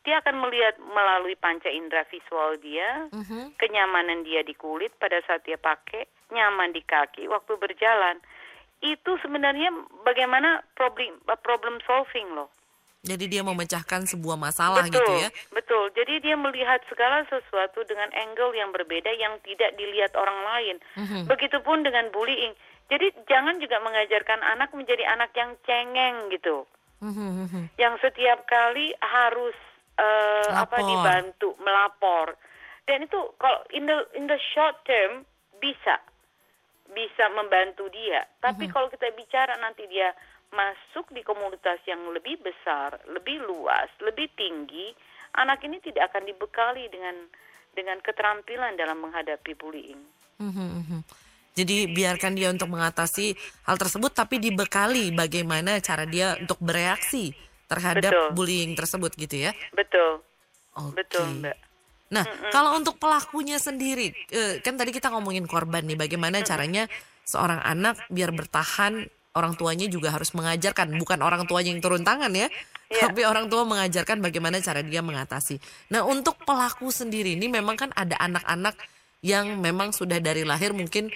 dia 0.07 0.23
akan 0.23 0.39
melihat 0.39 0.79
melalui 0.79 1.35
panca 1.35 1.67
indera 1.67 2.07
visual 2.07 2.55
dia, 2.63 3.11
Mhm. 3.11 3.59
kenyamanan 3.59 4.23
dia 4.23 4.47
di 4.47 4.55
kulit 4.55 4.95
pada 5.03 5.19
saat 5.27 5.43
dia 5.43 5.59
pakai, 5.59 6.07
nyaman 6.31 6.71
di 6.71 6.81
kaki 6.81 7.27
waktu 7.27 7.59
berjalan. 7.59 8.23
Itu 8.79 9.19
sebenarnya 9.19 9.75
bagaimana 10.07 10.63
problem 10.79 11.19
problem 11.43 11.83
solving 11.83 12.39
loh. 12.39 12.49
Jadi 13.07 13.31
dia 13.31 13.43
memecahkan 13.47 14.03
sebuah 14.11 14.35
masalah 14.35 14.83
betul, 14.83 14.99
gitu 14.99 15.13
ya. 15.23 15.31
betul. 15.55 15.85
Jadi 15.95 16.27
dia 16.27 16.35
melihat 16.35 16.83
segala 16.91 17.23
sesuatu 17.31 17.87
dengan 17.87 18.11
angle 18.11 18.51
yang 18.55 18.75
berbeda 18.75 19.15
yang 19.15 19.39
tidak 19.47 19.79
dilihat 19.79 20.11
orang 20.19 20.43
lain. 20.43 20.77
Mhm. 20.99 21.31
Begitupun 21.31 21.87
dengan 21.87 22.11
bullying. 22.11 22.55
Jadi 22.87 23.11
jangan 23.27 23.59
juga 23.59 23.83
mengajarkan 23.83 24.43
anak 24.43 24.71
menjadi 24.71 25.07
anak 25.11 25.35
yang 25.35 25.59
cengeng 25.67 26.31
gitu, 26.31 26.67
Mhm, 27.03 27.51
mhm. 27.51 27.63
yang 27.83 27.99
setiap 27.99 28.47
kali 28.47 28.95
harus 29.03 29.55
eh, 29.97 30.51
apa 30.53 30.77
dibantu 30.81 31.57
melapor. 31.61 32.37
Dan 32.87 33.05
itu 33.09 33.19
kalau 33.41 33.61
in 33.75 33.89
the 33.91 33.99
in 34.15 34.31
the 34.31 34.39
short 34.55 34.79
term 34.87 35.27
bisa 35.59 35.99
bisa 36.95 37.27
membantu 37.35 37.91
dia. 37.91 38.23
Tapi 38.39 38.71
kalau 38.71 38.87
kita 38.87 39.11
bicara 39.19 39.59
nanti 39.59 39.91
dia 39.91 40.15
masuk 40.55 41.11
di 41.11 41.27
komunitas 41.27 41.83
yang 41.91 41.99
lebih 42.15 42.39
besar, 42.39 42.95
lebih 43.11 43.43
luas, 43.43 43.91
lebih 43.99 44.31
tinggi, 44.39 44.95
anak 45.35 45.61
ini 45.67 45.83
tidak 45.83 46.15
akan 46.15 46.25
dibekali 46.31 46.87
dengan 46.87 47.27
dengan 47.75 47.99
keterampilan 48.01 48.79
dalam 48.79 49.03
menghadapi 49.03 49.53
bullying. 49.59 50.01
Mhm, 50.41 50.69
mhm. 50.87 51.01
Jadi 51.57 51.89
biarkan 51.89 52.37
dia 52.37 52.53
untuk 52.53 52.69
mengatasi 52.69 53.33
hal 53.65 53.81
tersebut 53.81 54.13
tapi 54.13 54.37
dibekali 54.37 55.09
bagaimana 55.17 55.81
cara 55.81 56.05
dia 56.05 56.37
untuk 56.37 56.61
bereaksi 56.61 57.33
terhadap 57.67 58.11
Betul. 58.11 58.29
bullying 58.35 58.73
tersebut 58.79 59.13
gitu 59.15 59.51
ya. 59.51 59.53
Betul, 59.75 60.23
Oke. 60.79 61.03
betul, 61.03 61.27
Mbak. 61.43 61.57
Nah, 62.07 62.23
kalau 62.55 62.79
untuk 62.79 63.03
pelakunya 63.03 63.59
sendiri, 63.59 64.15
eh, 64.31 64.63
kan 64.63 64.79
tadi 64.79 64.95
kita 64.95 65.11
ngomongin 65.11 65.43
korban 65.51 65.83
nih, 65.83 65.99
bagaimana 65.99 66.39
caranya 66.47 66.87
seorang 67.27 67.59
anak 67.67 67.99
biar 68.07 68.31
bertahan, 68.31 69.03
orang 69.35 69.59
tuanya 69.59 69.91
juga 69.91 70.15
harus 70.15 70.31
mengajarkan, 70.31 70.95
bukan 71.03 71.19
orang 71.19 71.43
tuanya 71.51 71.75
yang 71.75 71.83
turun 71.83 72.07
tangan 72.07 72.31
ya, 72.31 72.47
Iya. 72.87 73.11
tapi 73.11 73.27
orang 73.27 73.51
tua 73.51 73.67
mengajarkan 73.67 74.23
bagaimana 74.23 74.63
cara 74.63 74.87
dia 74.87 75.03
mengatasi. 75.03 75.59
Nah, 75.91 76.07
untuk 76.07 76.39
pelaku 76.47 76.95
sendiri 76.95 77.35
ini 77.35 77.51
memang 77.51 77.75
kan 77.75 77.91
ada 77.99 78.15
anak-anak 78.23 78.79
yang 79.27 79.59
memang 79.59 79.91
sudah 79.91 80.23
dari 80.23 80.47
lahir 80.47 80.71
mungkin 80.71 81.11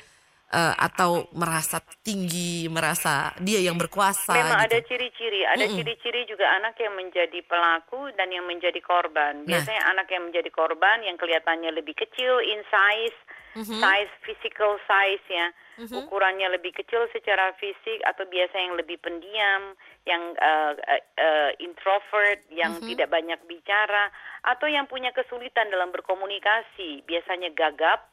eh, 0.51 0.75
atau 0.77 1.31
merasa 1.33 1.79
tinggi, 2.03 2.67
merasa 2.67 3.31
dia 3.39 3.63
yang 3.63 3.79
berkuasa. 3.79 4.35
Memang 4.35 4.67
ada 4.67 4.79
gitu. 4.83 4.95
ciri-ciri, 4.95 5.47
ada 5.47 5.65
Mm-mm. 5.65 5.79
ciri-ciri 5.79 6.27
juga 6.27 6.51
anak 6.59 6.75
yang 6.83 6.95
menjadi 6.99 7.41
pelaku 7.47 8.11
dan 8.19 8.29
yang 8.35 8.45
menjadi 8.45 8.83
korban. 8.83 9.43
Nah. 9.43 9.47
Biasanya 9.47 9.83
anak 9.95 10.11
yang 10.11 10.27
menjadi 10.27 10.51
korban 10.51 11.07
yang 11.07 11.17
kelihatannya 11.17 11.71
lebih 11.71 11.95
kecil 11.95 12.43
in 12.43 12.61
size, 12.67 13.19
Mhm. 13.51 13.83
size 13.83 14.13
physical 14.23 14.79
size 14.87 15.27
ya, 15.27 15.51
ukurannya 15.91 16.55
lebih 16.55 16.71
kecil 16.77 17.09
secara 17.11 17.51
fisik 17.59 17.99
atau 18.07 18.23
biasa 18.29 18.55
yang 18.55 18.79
lebih 18.79 19.01
pendiam, 19.03 19.75
yang 20.07 20.37
uh, 20.39 20.77
uh, 20.77 21.03
uh, 21.19 21.51
introvert, 21.59 22.47
yang 22.53 22.79
Mhm. 22.79 22.95
tidak 22.95 23.09
banyak 23.11 23.41
bicara, 23.51 24.13
atau 24.47 24.71
yang 24.71 24.87
punya 24.87 25.11
kesulitan 25.11 25.67
dalam 25.73 25.91
berkomunikasi, 25.91 27.03
biasanya 27.09 27.51
gagap 27.57 28.07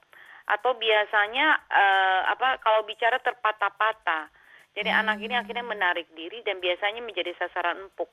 atau 0.47 0.71
biasanya 0.73 1.59
eh, 1.67 2.21
apa 2.31 2.57
kalau 2.63 2.87
bicara 2.87 3.19
terpatah-patah. 3.19 4.31
Jadi 4.77 4.93
anak 4.93 5.17
ini 5.19 5.33
akhirnya 5.33 5.65
menarik 5.65 6.05
diri 6.13 6.45
dan 6.45 6.61
biasanya 6.61 7.01
menjadi 7.01 7.33
sasaran 7.35 7.81
empuk 7.81 8.09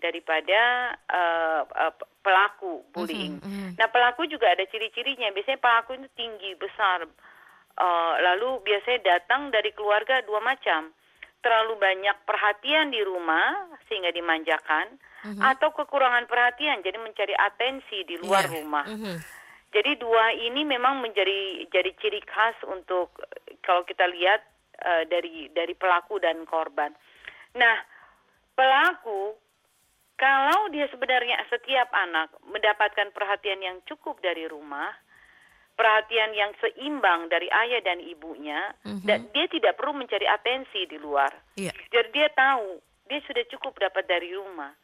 daripada 0.00 0.92
eh, 1.08 1.62
eh, 1.62 1.92
pelaku 2.20 2.82
bullying. 2.90 3.38
mhm. 3.38 3.76
Nah 3.78 3.86
pelaku 3.88 4.26
juga 4.26 4.50
ada 4.50 4.64
ciri-cirinya. 4.66 5.30
Biasanya 5.30 5.60
pelaku 5.60 5.96
itu 5.96 6.08
tinggi 6.16 6.52
besar, 6.56 7.06
Eh, 7.80 8.14
lalu 8.20 8.60
biasanya 8.60 9.16
datang 9.16 9.48
dari 9.48 9.72
keluarga 9.72 10.20
dua 10.26 10.42
macam. 10.44 10.92
Terlalu 11.40 11.80
banyak 11.80 12.16
perhatian 12.28 12.92
di 12.92 13.00
rumah 13.00 13.72
sehingga 13.88 14.12
dimanjakan, 14.12 15.00
atau 15.40 15.72
kekurangan 15.72 16.28
perhatian 16.28 16.84
jadi 16.84 17.00
mencari 17.00 17.32
atensi 17.32 18.04
di 18.04 18.20
luar 18.20 18.44
Iya. 18.44 18.52
rumah. 18.52 18.84
Mhm. 18.84 19.16
Jadi 19.70 20.02
dua 20.02 20.34
ini 20.34 20.66
memang 20.66 20.98
menjadi 20.98 21.66
jadi 21.70 21.90
ciri 22.02 22.20
khas 22.26 22.58
untuk 22.66 23.14
kalau 23.62 23.86
kita 23.86 24.06
lihat 24.10 24.42
eh, 24.82 25.06
dari 25.06 25.46
dari 25.54 25.74
pelaku 25.78 26.18
dan 26.18 26.42
korban. 26.42 26.90
Nah, 27.54 27.76
pelaku 28.58 29.38
kalau 30.20 30.68
dia 30.68 30.84
sebenarnya 30.90 31.40
setiap 31.48 31.88
anak 31.96 32.34
mendapatkan 32.44 33.08
perhatian 33.14 33.64
yang 33.64 33.78
cukup 33.88 34.20
dari 34.20 34.44
rumah, 34.44 34.92
perhatian 35.78 36.36
yang 36.36 36.52
seimbang 36.60 37.32
dari 37.32 37.48
ayah 37.48 37.80
dan 37.80 38.04
ibunya, 38.04 38.74
dan 39.08 39.32
dia 39.32 39.48
tidak 39.48 39.80
perlu 39.80 39.96
mencari 39.96 40.28
atensi 40.28 40.84
di 40.84 41.00
luar. 41.00 41.32
Iya. 41.56 41.72
Jadi 41.88 42.08
dia 42.12 42.28
tahu 42.36 42.84
dia 43.08 43.24
sudah 43.24 43.44
cukup 43.48 43.80
dapat 43.80 44.04
dari 44.04 44.30
rumah. 44.36 44.76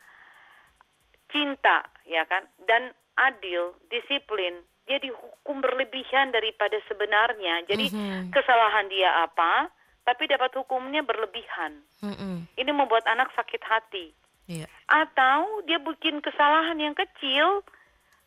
Cinta, 1.28 1.84
ya 2.08 2.24
kan, 2.24 2.48
dan 2.64 2.96
adil, 3.20 3.76
disiplin. 3.92 4.64
Dia 4.86 5.02
dihukum 5.02 5.58
berlebihan 5.58 6.30
daripada 6.30 6.78
sebenarnya. 6.86 7.66
Jadi 7.66 7.90
kesalahan 8.30 8.86
dia 8.86 9.26
apa, 9.26 9.70
tapi 10.06 10.30
dapat 10.30 10.54
hukumnya 10.54 11.02
berlebihan. 11.02 11.82
Mm-mm. 12.06 12.46
Ini 12.54 12.70
membuat 12.70 13.02
anak 13.10 13.34
sakit 13.34 13.62
hati. 13.66 14.14
Iya. 14.46 14.70
Atau 14.86 15.66
dia 15.66 15.82
bikin 15.82 16.22
kesalahan 16.22 16.78
yang 16.78 16.94
kecil, 16.94 17.66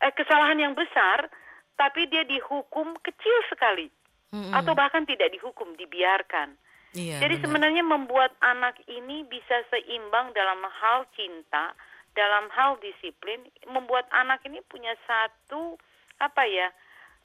eh, 0.04 0.12
kesalahan 0.12 0.60
yang 0.60 0.76
besar, 0.76 1.32
tapi 1.80 2.04
dia 2.12 2.28
dihukum 2.28 2.92
kecil 3.00 3.36
sekali. 3.48 3.88
Mm-mm. 4.36 4.52
Atau 4.52 4.76
bahkan 4.76 5.08
tidak 5.08 5.32
dihukum, 5.32 5.72
dibiarkan. 5.80 6.60
Iya. 6.92 7.24
Jadi 7.24 7.40
benar. 7.40 7.44
sebenarnya 7.48 7.84
membuat 7.88 8.32
anak 8.44 8.76
ini 8.84 9.24
bisa 9.24 9.64
seimbang 9.72 10.36
dalam 10.36 10.60
hal 10.60 11.08
cinta, 11.16 11.72
dalam 12.12 12.52
hal 12.52 12.76
disiplin, 12.84 13.46
membuat 13.70 14.04
anak 14.12 14.44
ini 14.44 14.60
punya 14.68 14.92
satu 15.08 15.80
apa 16.20 16.44
ya 16.44 16.68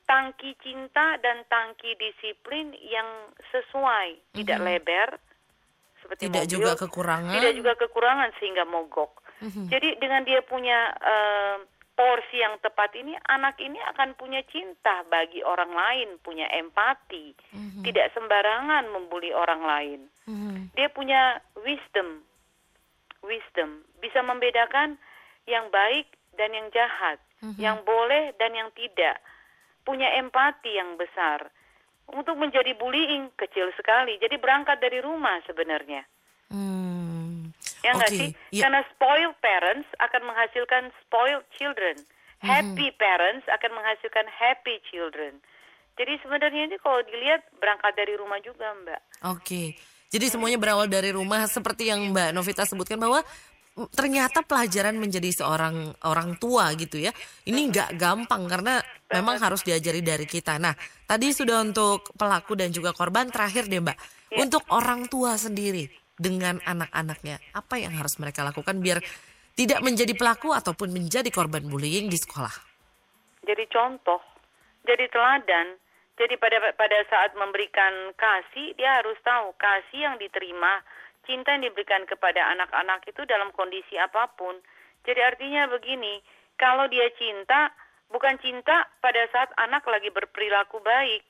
tangki 0.06 0.56
cinta 0.62 1.18
dan 1.20 1.44
tangki 1.50 1.98
disiplin 1.98 2.72
yang 2.80 3.30
sesuai, 3.52 4.38
tidak 4.38 4.60
lebar 4.62 5.10
seperti 6.02 6.30
tidak 6.30 6.46
mobil, 6.46 6.54
juga 6.54 6.72
kekurangan. 6.78 7.34
tidak 7.42 7.54
juga 7.58 7.74
kekurangan 7.75 8.30
sehingga 8.38 8.64
mogok. 8.70 9.12
Mhm. 9.42 9.68
Jadi 9.68 9.90
dengan 9.98 10.22
dia 10.24 10.46
punya 10.46 10.94
eh, 10.94 11.58
porsi 11.96 12.38
yang 12.44 12.60
tepat 12.60 12.92
ini, 13.00 13.16
anak 13.25 13.56
ini 13.58 13.80
akan 13.96 14.20
punya 14.20 14.44
cinta 14.52 15.08
bagi 15.08 15.40
orang 15.42 15.72
lain, 15.72 16.20
punya 16.20 16.46
empati, 16.52 17.32
Mhm. 17.56 17.82
tidak 17.88 18.12
sembarangan 18.14 18.92
membuli 18.92 19.32
orang 19.32 19.62
lain. 19.64 20.00
Mhm. 20.28 20.75
Dia 20.75 20.92
punya 20.92 21.40
wisdom, 21.64 22.22
wisdom 23.24 23.82
bisa 24.04 24.22
membedakan 24.22 25.00
yang 25.48 25.72
baik 25.72 26.06
dan 26.36 26.52
yang 26.52 26.68
jahat, 26.70 27.18
yang 27.62 27.86
boleh 27.86 28.34
dan 28.42 28.52
yang 28.58 28.70
tidak. 28.74 29.22
Punya 29.86 30.10
empati 30.18 30.74
yang 30.74 30.98
besar. 30.98 31.50
Untuk 32.06 32.38
menjadi 32.38 32.74
bullying 32.78 33.34
kecil 33.38 33.70
sekali. 33.78 34.18
Jadi 34.22 34.38
berangkat 34.38 34.78
dari 34.82 35.02
rumah 35.02 35.42
sebenarnya. 35.46 36.06
Hmm. 36.50 37.50
Ya 37.86 37.94
nggak 37.94 38.12
Oke, 38.14 38.18
sih? 38.18 38.30
ya. 38.54 38.66
Karena 38.66 38.82
spoiled 38.94 39.38
parents 39.42 39.90
akan 40.02 40.22
menghasilkan 40.25 40.84
spoiled 41.06 41.46
children. 41.54 42.02
Mhm. 42.42 42.46
Happy 42.50 42.88
parents 42.98 43.46
akan 43.50 43.72
menghasilkan 43.78 44.25
happy 44.30 44.82
children. 44.90 45.42
Jadi 45.96 46.20
sebenarnya 46.20 46.68
ini 46.68 46.78
kalau 46.84 47.00
dilihat 47.08 47.46
berangkat 47.62 47.94
dari 47.96 48.14
rumah 48.20 48.42
juga, 48.44 48.74
Mbak. 48.84 49.02
Oke. 49.32 49.80
Jadi 50.12 50.25
semuanya 50.28 50.60
berawal 50.60 50.86
dari 50.88 51.12
rumah 51.16 51.48
seperti 51.48 51.90
yang 51.90 52.12
Mbak 52.12 52.36
Novita 52.36 52.64
sebutkan 52.68 53.00
bahwa 53.00 53.24
mm, 53.24 53.55
ternyata 53.91 54.39
pelajaran 54.39 54.96
menjadi 54.96 55.27
seorang 55.36 55.91
orang 56.08 56.39
tua 56.39 56.72
gitu 56.79 56.96
ya. 56.96 57.12
Ini 57.44 57.60
nggak 57.72 58.00
gampang 58.00 58.48
karena 58.48 58.79
memang 59.12 59.36
harus 59.44 59.62
diajari 59.67 60.00
dari 60.00 60.24
kita. 60.24 60.55
Nah, 60.55 60.72
tadi 61.03 61.36
sudah 61.36 61.60
untuk 61.60 62.15
pelaku 62.15 62.55
dan 62.55 62.72
juga 62.72 62.96
korban 62.96 63.27
terakhir 63.27 63.67
deh 63.67 63.84
Mbak. 63.84 63.98
Untuk 64.39 64.63
orang 64.72 65.08
tua 65.12 65.36
sendiri 65.36 65.88
dengan 66.15 66.60
anak-anaknya, 66.63 67.39
apa 67.55 67.75
yang 67.79 67.96
harus 68.00 68.15
mereka 68.20 68.44
lakukan 68.48 68.79
biar 68.79 69.00
tidak 69.55 69.79
menjadi 69.84 70.12
pelaku 70.15 70.51
ataupun 70.51 70.91
menjadi 70.91 71.27
korban 71.32 71.63
bullying 71.67 72.08
di 72.12 72.20
sekolah? 72.20 72.51
Jadi 73.44 73.63
contoh, 73.72 74.20
jadi 74.84 75.08
teladan. 75.12 75.79
Jadi 76.15 76.39
pada 76.39 76.63
pada 76.79 77.00
saat 77.12 77.36
memberikan 77.36 78.15
kasih, 78.15 78.72
dia 78.79 79.03
harus 79.03 79.20
tahu 79.20 79.51
kasih 79.60 80.00
yang 80.08 80.15
diterima, 80.15 80.79
cinta 81.27 81.53
yang 81.53 81.67
diberikan 81.67 82.05
kepada 82.05 82.50
anak-anak 82.55 83.03
itu 83.05 83.22
dalam 83.25 83.51
kondisi 83.51 83.98
apa 83.98 84.29
pun. 84.34 84.55
Jadi 85.05 85.22
artinya 85.22 85.70
begini, 85.70 86.22
kalau 86.58 86.88
dia 86.89 87.10
cinta, 87.20 87.70
bukan 88.10 88.38
cinta 88.41 88.88
pada 89.03 89.25
saat 89.29 89.53
anak 89.59 89.85
lagi 89.85 90.09
berperilaku 90.09 90.81
baik. 90.81 91.22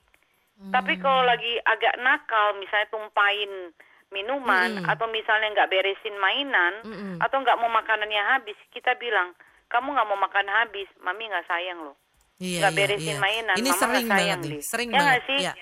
Tapi 0.72 0.96
kalau 0.96 1.20
lagi 1.20 1.60
agak 1.68 2.00
nakal, 2.00 2.56
misalnya 2.56 2.88
tumpahin 2.88 3.76
minuman 4.08 4.80
atau 4.88 5.04
misalnya 5.12 5.52
nggak 5.52 5.68
beresin 5.68 6.16
mainan 6.16 6.80
atau 7.20 7.44
nggak 7.44 7.60
mau 7.60 7.68
makanannya 7.68 8.22
habis, 8.32 8.56
kita 8.72 8.96
bilang 8.96 9.36
kamu 9.68 9.92
nggak 9.92 10.08
mau 10.08 10.16
makan 10.16 10.48
habis, 10.48 10.88
mami 11.04 11.28
nggak 11.28 11.44
sayang 11.44 11.84
loh 11.84 11.96
Iya, 12.36 12.68
nggak 12.68 12.72
iya, 12.72 12.78
beresin 12.78 13.16
iya. 13.16 13.20
mainan, 13.20 13.56
Ini 13.56 13.68
mama 13.72 13.80
sering 13.80 13.92
nggak 13.92 14.12
banget 14.12 14.24
sayang 14.24 14.40
nih, 14.44 14.62
sering 14.64 14.88
ya 14.88 14.96
banget. 14.96 15.22
sih? 15.24 15.40
Iya. 15.40 15.52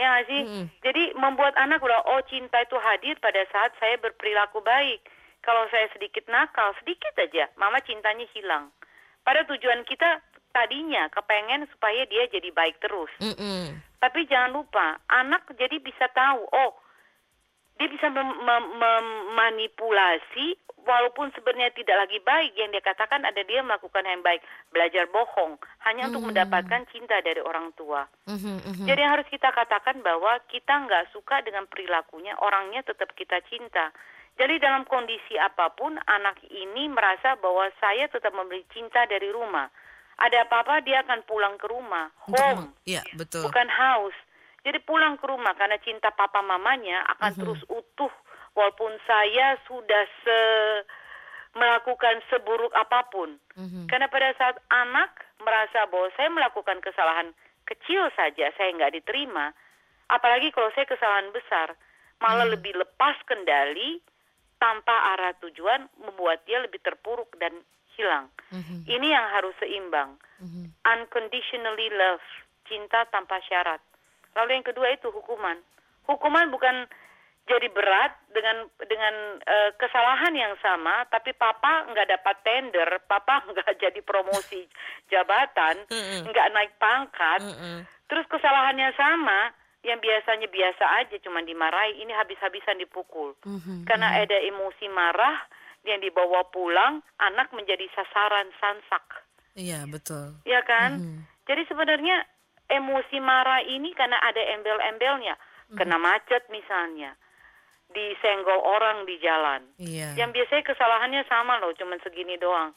Ya 0.00 0.16
nggak 0.16 0.26
sih? 0.32 0.42
Jadi 0.80 1.12
membuat 1.12 1.52
anak 1.60 1.84
udah 1.84 2.00
oh 2.08 2.24
cinta 2.24 2.56
itu 2.64 2.80
hadir 2.80 3.20
pada 3.20 3.44
saat 3.52 3.76
saya 3.76 4.00
berperilaku 4.00 4.64
baik. 4.64 5.04
Kalau 5.44 5.68
saya 5.68 5.92
sedikit 5.92 6.24
nakal, 6.28 6.72
sedikit 6.80 7.12
aja, 7.20 7.52
mama 7.60 7.84
cintanya 7.84 8.24
hilang. 8.32 8.72
Pada 9.20 9.44
tujuan 9.44 9.84
kita 9.84 10.24
tadinya 10.56 11.08
kepengen 11.12 11.68
supaya 11.68 12.08
dia 12.08 12.24
jadi 12.32 12.48
baik 12.48 12.80
terus. 12.80 13.12
Mm-mm. 13.20 13.76
Tapi 14.00 14.24
jangan 14.24 14.56
lupa, 14.56 14.96
anak 15.12 15.44
jadi 15.60 15.76
bisa 15.84 16.08
tahu, 16.16 16.48
oh, 16.48 16.72
dia 17.80 17.88
bisa 17.88 18.12
mem- 18.12 18.44
mem- 18.44 18.70
memanipulasi 18.76 20.60
walaupun 20.84 21.32
sebenarnya 21.32 21.72
tidak 21.72 21.96
lagi 21.96 22.20
baik 22.20 22.52
yang 22.52 22.68
dia 22.68 22.84
katakan 22.84 23.24
ada 23.24 23.40
dia 23.40 23.64
melakukan 23.64 24.04
yang 24.04 24.20
baik, 24.20 24.44
belajar 24.68 25.08
bohong 25.08 25.56
hanya 25.88 26.12
untuk 26.12 26.28
mendapatkan 26.28 26.84
cinta 26.92 27.20
dari 27.24 27.40
orang 27.40 27.72
tua. 27.80 28.04
Mhm, 28.28 28.84
mhm. 28.84 28.84
Jadi 28.84 29.00
yang 29.00 29.16
harus 29.16 29.28
kita 29.32 29.48
katakan 29.48 30.04
bahwa 30.04 30.36
kita 30.52 30.76
nggak 30.76 31.08
suka 31.16 31.40
dengan 31.40 31.64
perilakunya, 31.64 32.36
orangnya 32.44 32.84
tetap 32.84 33.16
kita 33.16 33.40
cinta. 33.48 33.88
Jadi 34.36 34.60
dalam 34.60 34.84
kondisi 34.84 35.40
apa 35.40 35.72
pun, 35.72 35.96
anak 36.04 36.36
ini 36.52 36.88
merasa 36.88 37.36
bahwa 37.40 37.68
saya 37.80 38.08
tetap 38.08 38.32
memberi 38.36 38.64
cinta 38.72 39.04
dari 39.08 39.28
rumah. 39.32 39.68
Ada 40.20 40.44
apa-apa 40.48 40.84
dia 40.84 41.00
akan 41.00 41.24
pulang 41.24 41.56
ke 41.56 41.64
rumah, 41.64 42.12
home, 42.28 42.76
Iya, 42.84 43.00
betul. 43.16 43.44
bukan 43.48 43.68
house. 43.72 44.16
Jadi 44.60 44.78
pulang 44.84 45.16
ke 45.16 45.24
rumah 45.24 45.56
karena 45.56 45.80
cinta 45.80 46.12
papa 46.12 46.44
mamanya 46.44 47.00
akan 47.16 47.32
terus 47.32 47.60
utuh 47.68 48.12
walaupun 48.52 48.92
saya 49.08 49.56
sudah 49.64 50.04
se 50.24 50.38
melakukan 51.56 52.22
seburuk 52.30 52.70
apa 52.76 53.10
pun. 53.10 53.34
Karena 53.90 54.06
pada 54.06 54.30
saat 54.38 54.56
anak 54.70 55.10
merasa 55.42 55.88
bahwa 55.90 56.08
saya 56.14 56.30
melakukan 56.30 56.78
kesalahan 56.78 57.34
kecil 57.66 58.06
saja 58.14 58.50
saya 58.54 58.70
nggak 58.76 58.94
diterima, 59.02 59.50
apalagi 60.10 60.54
kalau 60.54 60.70
saya 60.74 60.86
kesalahan 60.86 61.30
besar, 61.34 61.74
malah 62.22 62.46
lebih 62.46 62.76
lepas 62.76 63.16
kendali 63.26 63.98
tanpa 64.60 65.16
arah 65.16 65.32
tujuan 65.40 65.88
membuat 65.98 66.44
dia 66.44 66.60
lebih 66.60 66.78
terpuruk 66.84 67.32
dan 67.40 67.50
hilang. 67.98 68.30
Ini 68.86 69.08
yang 69.10 69.26
harus 69.34 69.56
seimbang. 69.58 70.20
Unconditionally 70.86 71.88
love, 71.90 72.24
cinta 72.68 73.08
tanpa 73.10 73.42
syarat. 73.48 73.82
Lalu 74.36 74.60
yang 74.60 74.66
kedua 74.66 74.88
itu 74.94 75.10
hukuman. 75.10 75.58
Hukuman 76.06 76.50
bukan 76.50 76.86
jadi 77.50 77.66
berat 77.74 78.14
dengan 78.30 78.70
dengan 78.78 79.14
eh, 79.42 79.70
kesalahan 79.74 80.34
yang 80.38 80.54
sama, 80.62 81.02
tapi 81.10 81.34
papa 81.34 81.88
nggak 81.90 82.08
dapat 82.14 82.36
tender, 82.46 82.88
papa 83.10 83.42
nggak 83.50 83.74
jadi 83.80 84.00
promosi 84.06 84.70
jabatan, 85.10 85.82
nggak 86.30 86.50
naik 86.54 86.72
pangkat, 86.78 87.42
terus 88.06 88.26
kesalahannya 88.30 88.94
sama, 88.94 89.50
yang 89.82 89.98
biasanya 89.98 90.46
biasa 90.46 90.84
aja 91.02 91.16
cuma 91.24 91.40
dimarahi, 91.40 91.98
ini 92.04 92.12
habis-habisan 92.12 92.76
dipukul. 92.78 93.32
Karena 93.88 94.20
ada 94.20 94.36
emosi 94.36 94.86
marah 94.92 95.40
yang 95.88 96.04
dibawa 96.04 96.44
pulang, 96.52 97.00
anak 97.16 97.48
menjadi 97.56 97.88
sasaran 97.96 98.52
sansak. 98.60 99.24
Iya, 99.56 99.88
betul. 99.88 100.36
Ya 100.44 100.60
kan? 100.62 101.24
Jadi 101.48 101.66
sebenarnya 101.66 102.28
emosi 102.70 103.18
marah 103.18 103.60
ini 103.60 103.90
karena 103.92 104.16
ada 104.18 104.40
embel-embelnya. 104.54 105.34
Kena 105.70 105.98
macet 105.98 106.46
misalnya. 106.48 107.14
Disenggol 107.90 108.62
orang 108.62 109.02
di 109.02 109.18
jalan. 109.18 109.66
Iya. 109.76 110.14
Yang 110.14 110.30
biasanya 110.38 110.62
kesalahannya 110.64 111.22
sama 111.26 111.58
loh, 111.58 111.74
cuman 111.74 111.98
segini 112.00 112.38
doang. 112.38 112.70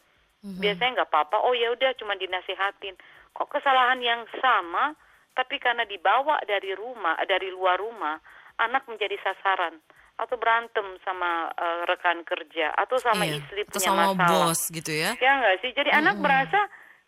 Biasanya 0.44 1.00
nggak 1.00 1.10
apa-apa, 1.10 1.40
oh 1.40 1.56
ya 1.56 1.72
udah 1.72 1.94
cuma 1.96 2.18
dinasehatin. 2.18 2.98
Kok 3.32 3.48
kesalahan 3.48 4.02
yang 4.04 4.28
sama, 4.44 4.92
tapi 5.32 5.56
karena 5.56 5.88
dibawa 5.88 6.42
dari 6.44 6.76
rumah, 6.76 7.16
dari 7.24 7.48
luar 7.48 7.80
rumah, 7.80 8.20
anak 8.60 8.84
menjadi 8.86 9.16
sasaran 9.24 9.80
atau 10.14 10.36
berantem 10.38 10.86
sama 11.02 11.50
eh, 11.58 11.80
rekan 11.90 12.22
kerja 12.22 12.70
atau 12.76 13.00
sama 13.00 13.26
Iya. 13.26 13.42
istri 13.42 13.66
Atau 13.66 13.82
punya 13.82 13.88
sama 13.88 14.04
masalah. 14.14 14.30
bos 14.52 14.62
gitu 14.70 14.92
ya. 14.94 15.12
Ya 15.18 15.32
nggak 15.42 15.58
sih? 15.64 15.72
Jadi 15.74 15.90
anak 15.90 16.16
merasa, 16.20 16.60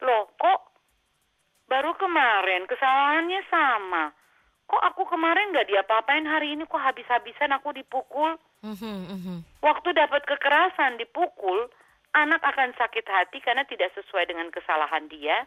loh 0.02 0.32
kok 0.40 0.75
baru 1.66 1.94
kemarin 1.98 2.70
kesalahannya 2.70 3.42
sama. 3.50 4.14
Kok 4.66 4.84
aku 4.94 5.06
kemarin 5.10 5.54
nggak 5.54 5.70
diapa-apain 5.70 6.26
hari 6.26 6.58
ini 6.58 6.66
kok 6.66 6.82
habis-habisan 6.82 7.54
aku 7.54 7.70
dipukul. 7.74 8.34
Mhm, 8.66 8.98
mhm. 9.14 9.38
Waktu 9.62 9.94
dapat 9.94 10.26
kekerasan 10.26 10.98
dipukul, 10.98 11.70
anak 12.18 12.42
akan 12.42 12.74
sakit 12.74 13.06
hati 13.06 13.38
karena 13.46 13.62
tidak 13.70 13.94
sesuai 13.94 14.26
dengan 14.26 14.50
kesalahan 14.50 15.06
dia. 15.06 15.46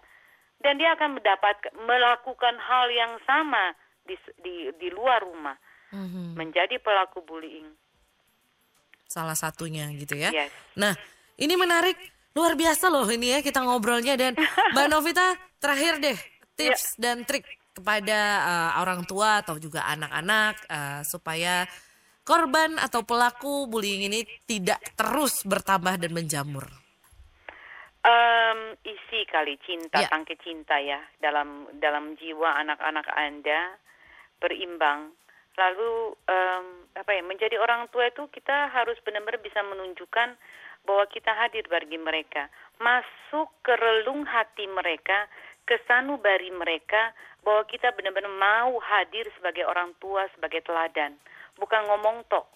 dan 0.59 0.75
dia 0.79 0.95
akan 0.99 1.19
mendapat 1.19 1.55
melakukan 1.87 2.55
hal 2.59 2.91
yang 2.91 3.15
sama 3.23 3.75
di 4.03 4.19
di, 4.43 4.55
di 4.75 4.89
luar 4.91 5.23
rumah 5.23 5.55
mm-hmm. 5.95 6.35
menjadi 6.35 6.77
pelaku 6.83 7.23
bullying 7.23 7.69
salah 9.09 9.39
satunya 9.39 9.89
gitu 9.95 10.19
ya 10.19 10.35
yes. 10.35 10.51
nah 10.75 10.93
ini 11.39 11.55
menarik 11.55 11.97
luar 12.39 12.55
biasa 12.55 12.87
loh 12.87 13.07
ini 13.11 13.35
ya 13.35 13.39
kita 13.43 13.59
ngobrolnya 13.67 14.15
dan 14.15 14.39
Mbak 14.71 14.87
Novita 14.95 15.35
terakhir 15.59 15.99
deh 15.99 16.19
tips 16.55 16.95
yeah. 16.95 17.03
dan 17.03 17.27
trik 17.27 17.43
kepada 17.75 18.19
uh, 18.43 18.71
orang 18.83 19.03
tua 19.07 19.43
atau 19.43 19.59
juga 19.59 19.87
anak-anak 19.87 20.55
uh, 20.71 21.01
supaya 21.07 21.67
korban 22.27 22.79
atau 22.79 23.07
pelaku 23.07 23.71
bullying 23.71 24.11
ini 24.11 24.27
tidak 24.45 24.83
terus 24.99 25.47
bertambah 25.47 25.99
dan 25.99 26.11
menjamur? 26.11 26.67
Um, 28.03 28.75
isi 28.83 29.27
kali 29.27 29.59
cinta, 29.63 30.03
ya. 30.03 30.09
tangke 30.11 30.39
cinta 30.43 30.79
ya 30.79 30.99
dalam 31.23 31.67
dalam 31.79 32.15
jiwa 32.19 32.59
anak-anak 32.63 33.07
anda 33.15 33.79
berimbang. 34.43 35.15
Lalu 35.59 36.15
um, 36.15 36.67
apa 36.95 37.11
ya 37.11 37.23
menjadi 37.27 37.59
orang 37.59 37.91
tua 37.91 38.07
itu 38.11 38.31
kita 38.31 38.71
harus 38.71 38.95
benar-benar 39.03 39.43
bisa 39.43 39.63
menunjukkan 39.67 40.39
bahwa 40.89 41.05
kita 41.13 41.37
hadir 41.37 41.69
bagi 41.69 42.01
mereka, 42.01 42.49
masuk 42.81 43.53
ke 43.61 43.77
relung 43.77 44.25
hati 44.25 44.65
mereka, 44.65 45.29
ke 45.69 45.77
sanubari 45.85 46.49
mereka, 46.49 47.13
bahwa 47.45 47.69
kita 47.69 47.93
benar-benar 47.93 48.33
mau 48.33 48.81
hadir 48.81 49.29
sebagai 49.37 49.69
orang 49.69 49.93
tua, 50.01 50.25
sebagai 50.33 50.65
teladan, 50.65 51.13
bukan 51.61 51.85
ngomong 51.93 52.25
tok. 52.33 52.49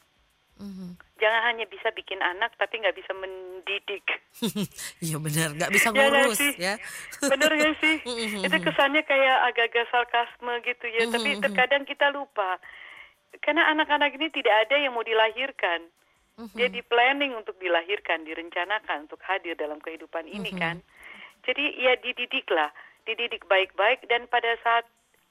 Mm-hmm. 0.57 0.97
Jangan 1.21 1.43
hanya 1.53 1.65
bisa 1.69 1.93
bikin 1.93 2.25
anak, 2.25 2.57
tapi 2.57 2.81
nggak 2.81 2.97
bisa 2.97 3.13
mendidik. 3.13 4.09
Iya 5.05 5.21
benar, 5.21 5.53
nggak 5.53 5.73
bisa 5.75 5.89
ya 5.93 6.09
ngurus 6.09 6.41
ya. 6.57 6.75
Bener 7.21 7.51
gak 7.53 7.75
sih? 7.85 7.97
Mm-hmm. 8.01 8.45
Itu 8.49 8.57
kesannya 8.65 9.03
kayak 9.05 9.39
agak-agak 9.53 9.87
sarkasme 9.93 10.55
gitu 10.65 10.87
ya, 10.89 11.05
tapi 11.13 11.37
mm-hmm. 11.37 11.45
terkadang 11.45 11.85
kita 11.85 12.09
lupa. 12.09 12.57
Karena 13.45 13.69
anak-anak 13.77 14.17
ini 14.17 14.33
tidak 14.33 14.69
ada 14.69 14.77
yang 14.81 14.97
mau 14.97 15.05
dilahirkan. 15.05 15.85
Dia 16.55 16.69
di 16.73 16.83
planning 16.83 17.37
untuk 17.39 17.55
dilahirkan, 17.63 18.27
direncanakan 18.27 19.07
untuk 19.07 19.23
hadir 19.23 19.55
dalam 19.55 19.79
kehidupan 19.79 20.27
ini 20.27 20.51
kan. 20.57 20.83
Jadi 21.47 21.79
ya 21.79 21.99
dididiklah 21.99 22.71
dididik 23.07 23.47
baik-baik 23.51 24.07
dan 24.07 24.31
pada 24.31 24.55
saat 24.63 24.87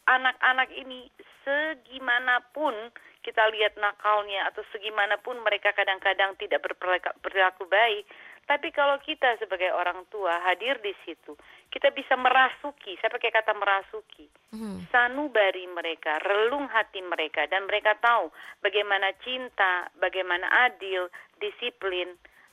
anak-anak 0.07 0.67
ini 0.75 1.07
segimanapun 1.43 2.91
kita 3.21 3.47
lihat 3.53 3.77
nakalnya 3.77 4.49
atau 4.49 4.65
segimanapun 4.73 5.39
mereka 5.45 5.71
kadang-kadang 5.77 6.33
tidak 6.41 6.65
berperilaku 6.65 7.69
baik, 7.69 8.03
tapi 8.49 8.73
kalau 8.73 8.99
kita 8.99 9.37
sebagai 9.39 9.71
orang 9.71 10.03
tua 10.11 10.41
hadir 10.43 10.81
di 10.83 10.91
situ, 11.05 11.37
kita 11.71 11.93
bisa 11.95 12.19
merasuki, 12.19 12.99
saya 12.99 13.13
pakai 13.13 13.31
kata 13.31 13.55
merasuki, 13.55 14.27
hmm. 14.51 14.91
sanubari 14.91 15.65
mereka, 15.71 16.19
relung 16.19 16.67
hati 16.67 16.99
mereka, 16.99 17.47
dan 17.47 17.63
mereka 17.69 17.95
tahu 18.01 18.27
bagaimana 18.59 19.15
cinta, 19.23 19.87
bagaimana 20.01 20.49
adil, 20.67 21.07
disiplin, 21.39 22.11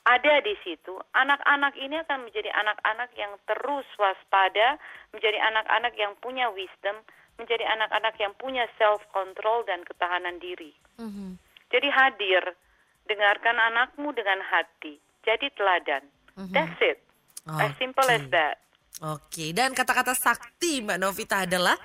ada 0.08 0.40
di 0.40 0.56
situ, 0.64 0.96
anak-anak 1.12 1.76
ini 1.76 2.00
akan 2.00 2.30
menjadi 2.30 2.48
anak-anak 2.54 3.10
yang 3.18 3.36
terus 3.44 3.84
waspada, 4.00 4.80
menjadi 5.12 5.36
anak-anak 5.36 5.92
yang 6.00 6.16
punya 6.22 6.48
wisdom, 6.48 6.96
menjadi 7.36 7.68
anak-anak 7.68 8.14
yang 8.16 8.32
punya 8.40 8.64
self 8.80 9.04
control 9.12 9.68
dan 9.68 9.84
ketahanan 9.84 10.40
diri. 10.40 10.72
Mm-hmm. 10.96 11.36
Jadi 11.68 11.88
hadir, 11.92 12.42
dengarkan 13.04 13.60
anakmu 13.60 14.16
dengan 14.16 14.40
hati, 14.40 14.96
jadi 15.24 15.46
teladan. 15.54 16.02
Mm-hmm. 16.38 16.54
That's 16.54 16.78
it, 16.82 16.98
okay. 17.46 17.64
as 17.66 17.72
simple 17.78 18.08
as 18.08 18.24
that. 18.30 18.56
Oke, 18.98 19.30
okay. 19.30 19.48
dan 19.54 19.74
kata-kata 19.74 20.14
sakti 20.18 20.82
Mbak 20.82 20.98
Novita 20.98 21.46
adalah 21.46 21.78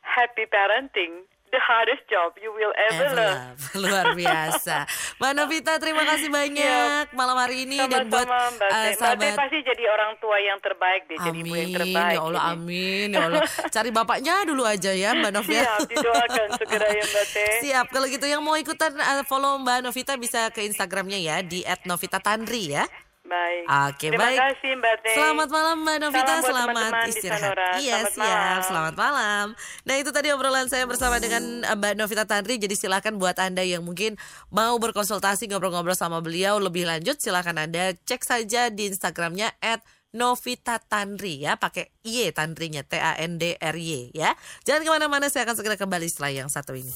happy 0.00 0.48
parenting 0.48 1.28
the 1.56 1.64
hardest 1.64 2.04
job 2.12 2.36
you 2.36 2.52
will 2.52 2.76
ever, 2.76 3.08
ever 3.08 3.16
love. 3.16 3.56
Luar 3.82 4.06
biasa. 4.12 4.84
Mbak 5.16 5.32
Novita 5.32 5.72
terima 5.80 6.04
kasih 6.04 6.28
banyak 6.38 7.08
yeah. 7.08 7.16
malam 7.16 7.36
hari 7.40 7.64
ini 7.64 7.80
Sama-sama, 7.80 7.96
dan 7.96 8.04
buat 8.12 8.26
Mbak 8.28 8.68
uh, 8.68 8.92
sahabat. 9.00 9.32
Mbak 9.32 9.40
pasti 9.40 9.58
jadi 9.64 9.84
orang 9.88 10.12
tua 10.20 10.36
yang 10.36 10.58
terbaik 10.60 11.02
deh, 11.08 11.16
amin, 11.16 11.24
jadi 11.24 11.38
ibu 11.40 11.54
yang 11.56 11.72
terbaik. 11.72 12.16
Ya 12.16 12.20
Allah, 12.20 12.42
amin. 12.52 13.08
Ya 13.08 13.20
Allah. 13.24 13.42
Cari 13.74 13.90
bapaknya 13.90 14.34
dulu 14.44 14.62
aja 14.68 14.92
ya 14.92 15.10
Mbak 15.16 15.32
Novita. 15.32 15.64
Siap, 15.64 15.80
didoakan 15.88 16.48
segera 16.60 16.88
ya 16.92 17.04
Mbak 17.08 17.26
Teh. 17.32 17.56
Siap, 17.64 17.86
kalau 17.88 18.06
gitu 18.12 18.26
yang 18.28 18.42
mau 18.44 18.56
ikutan 18.60 18.92
uh, 18.92 19.24
follow 19.24 19.56
Mbak 19.64 19.78
Novita 19.88 20.12
bisa 20.20 20.52
ke 20.52 20.60
Instagramnya 20.68 21.16
ya 21.16 21.36
di 21.40 21.64
@novita_tandri 21.88 22.76
ya. 22.76 22.84
Baik. 23.26 23.64
Oke, 23.66 24.06
Terima 24.14 24.22
baik. 24.30 24.38
kasih 24.38 24.70
Mbak 24.78 24.96
Teh. 25.02 25.16
Selamat 25.18 25.48
malam 25.50 25.76
Mbak 25.82 25.96
Novita, 25.98 26.22
Salam 26.22 26.46
selamat 26.46 26.70
teman 26.70 26.86
-teman 26.86 27.10
istirahat. 27.10 27.56
Iya, 27.82 27.96
selamat 28.06 28.12
siap. 28.14 28.22
Malam. 28.22 28.60
Selamat 28.62 28.94
malam. 28.94 29.46
Nah, 29.82 29.94
itu 29.98 30.10
tadi 30.14 30.28
obrolan 30.30 30.66
saya 30.70 30.84
bersama 30.86 31.18
dengan 31.18 31.42
eh, 31.66 31.74
Mbak 31.74 31.94
Novita 31.98 32.24
Tandri. 32.24 32.54
Jadi 32.62 32.74
silakan 32.78 33.18
buat 33.18 33.34
Anda 33.42 33.66
yang 33.66 33.82
mungkin 33.82 34.14
mau 34.54 34.78
berkonsultasi 34.78 35.50
ngobrol-ngobrol 35.50 35.98
sama 35.98 36.22
beliau 36.22 36.62
lebih 36.62 36.86
lanjut, 36.86 37.18
silakan 37.18 37.66
Anda 37.66 37.98
cek 38.06 38.22
saja 38.22 38.70
di 38.70 38.94
Instagramnya 38.94 39.58
at 39.58 39.82
Novita 40.16 40.80
Tandri 40.80 41.44
ya 41.44 41.60
pakai 41.60 41.92
Y 42.00 42.30
Tandrinya 42.32 42.80
T 42.80 42.96
A 42.96 43.20
N 43.20 43.36
D 43.36 43.52
R 43.60 43.76
Y 43.76 44.16
ya 44.16 44.32
jangan 44.64 44.88
ke 44.88 44.90
mana-mana 44.96 45.28
saya 45.28 45.44
akan 45.44 45.60
segera 45.60 45.76
kembali 45.76 46.08
setelah 46.08 46.32
yang 46.32 46.48
satu 46.48 46.72
ini 46.72 46.88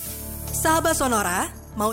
sahabat 0.56 0.96
Sonora 0.96 1.52
mau 1.76 1.92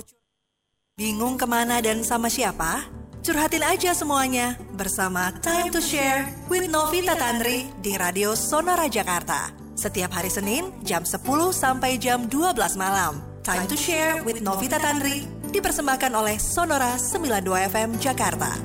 bingung 0.95 1.36
ke 1.36 1.43
mana 1.43 1.84
dan 1.84 2.08
sama 2.08 2.32
siapa 2.32 2.88
Curhatin 3.28 3.60
aja 3.60 3.92
semuanya 3.92 4.56
bersama 4.72 5.36
Time 5.44 5.68
to 5.68 5.84
Share 5.84 6.32
with 6.48 6.72
Novita 6.72 7.12
Tandri 7.20 7.68
di 7.84 8.00
Radio 8.00 8.40
Sonora 8.40 8.88
Jakarta. 8.88 9.52
Setiap 9.76 10.16
hari 10.16 10.32
Senin 10.32 10.72
jam 10.88 11.04
10 11.04 11.28
sampai 11.52 12.00
jam 12.00 12.32
12 12.32 12.56
malam. 12.80 13.20
Time 13.44 13.68
to 13.68 13.76
Share 13.76 14.24
with 14.24 14.40
Novita 14.40 14.80
Tandri 14.80 15.28
dipersembahkan 15.52 16.16
oleh 16.16 16.40
Sonora 16.40 16.96
92 16.96 17.68
FM 17.68 17.90
Jakarta. 18.00 18.56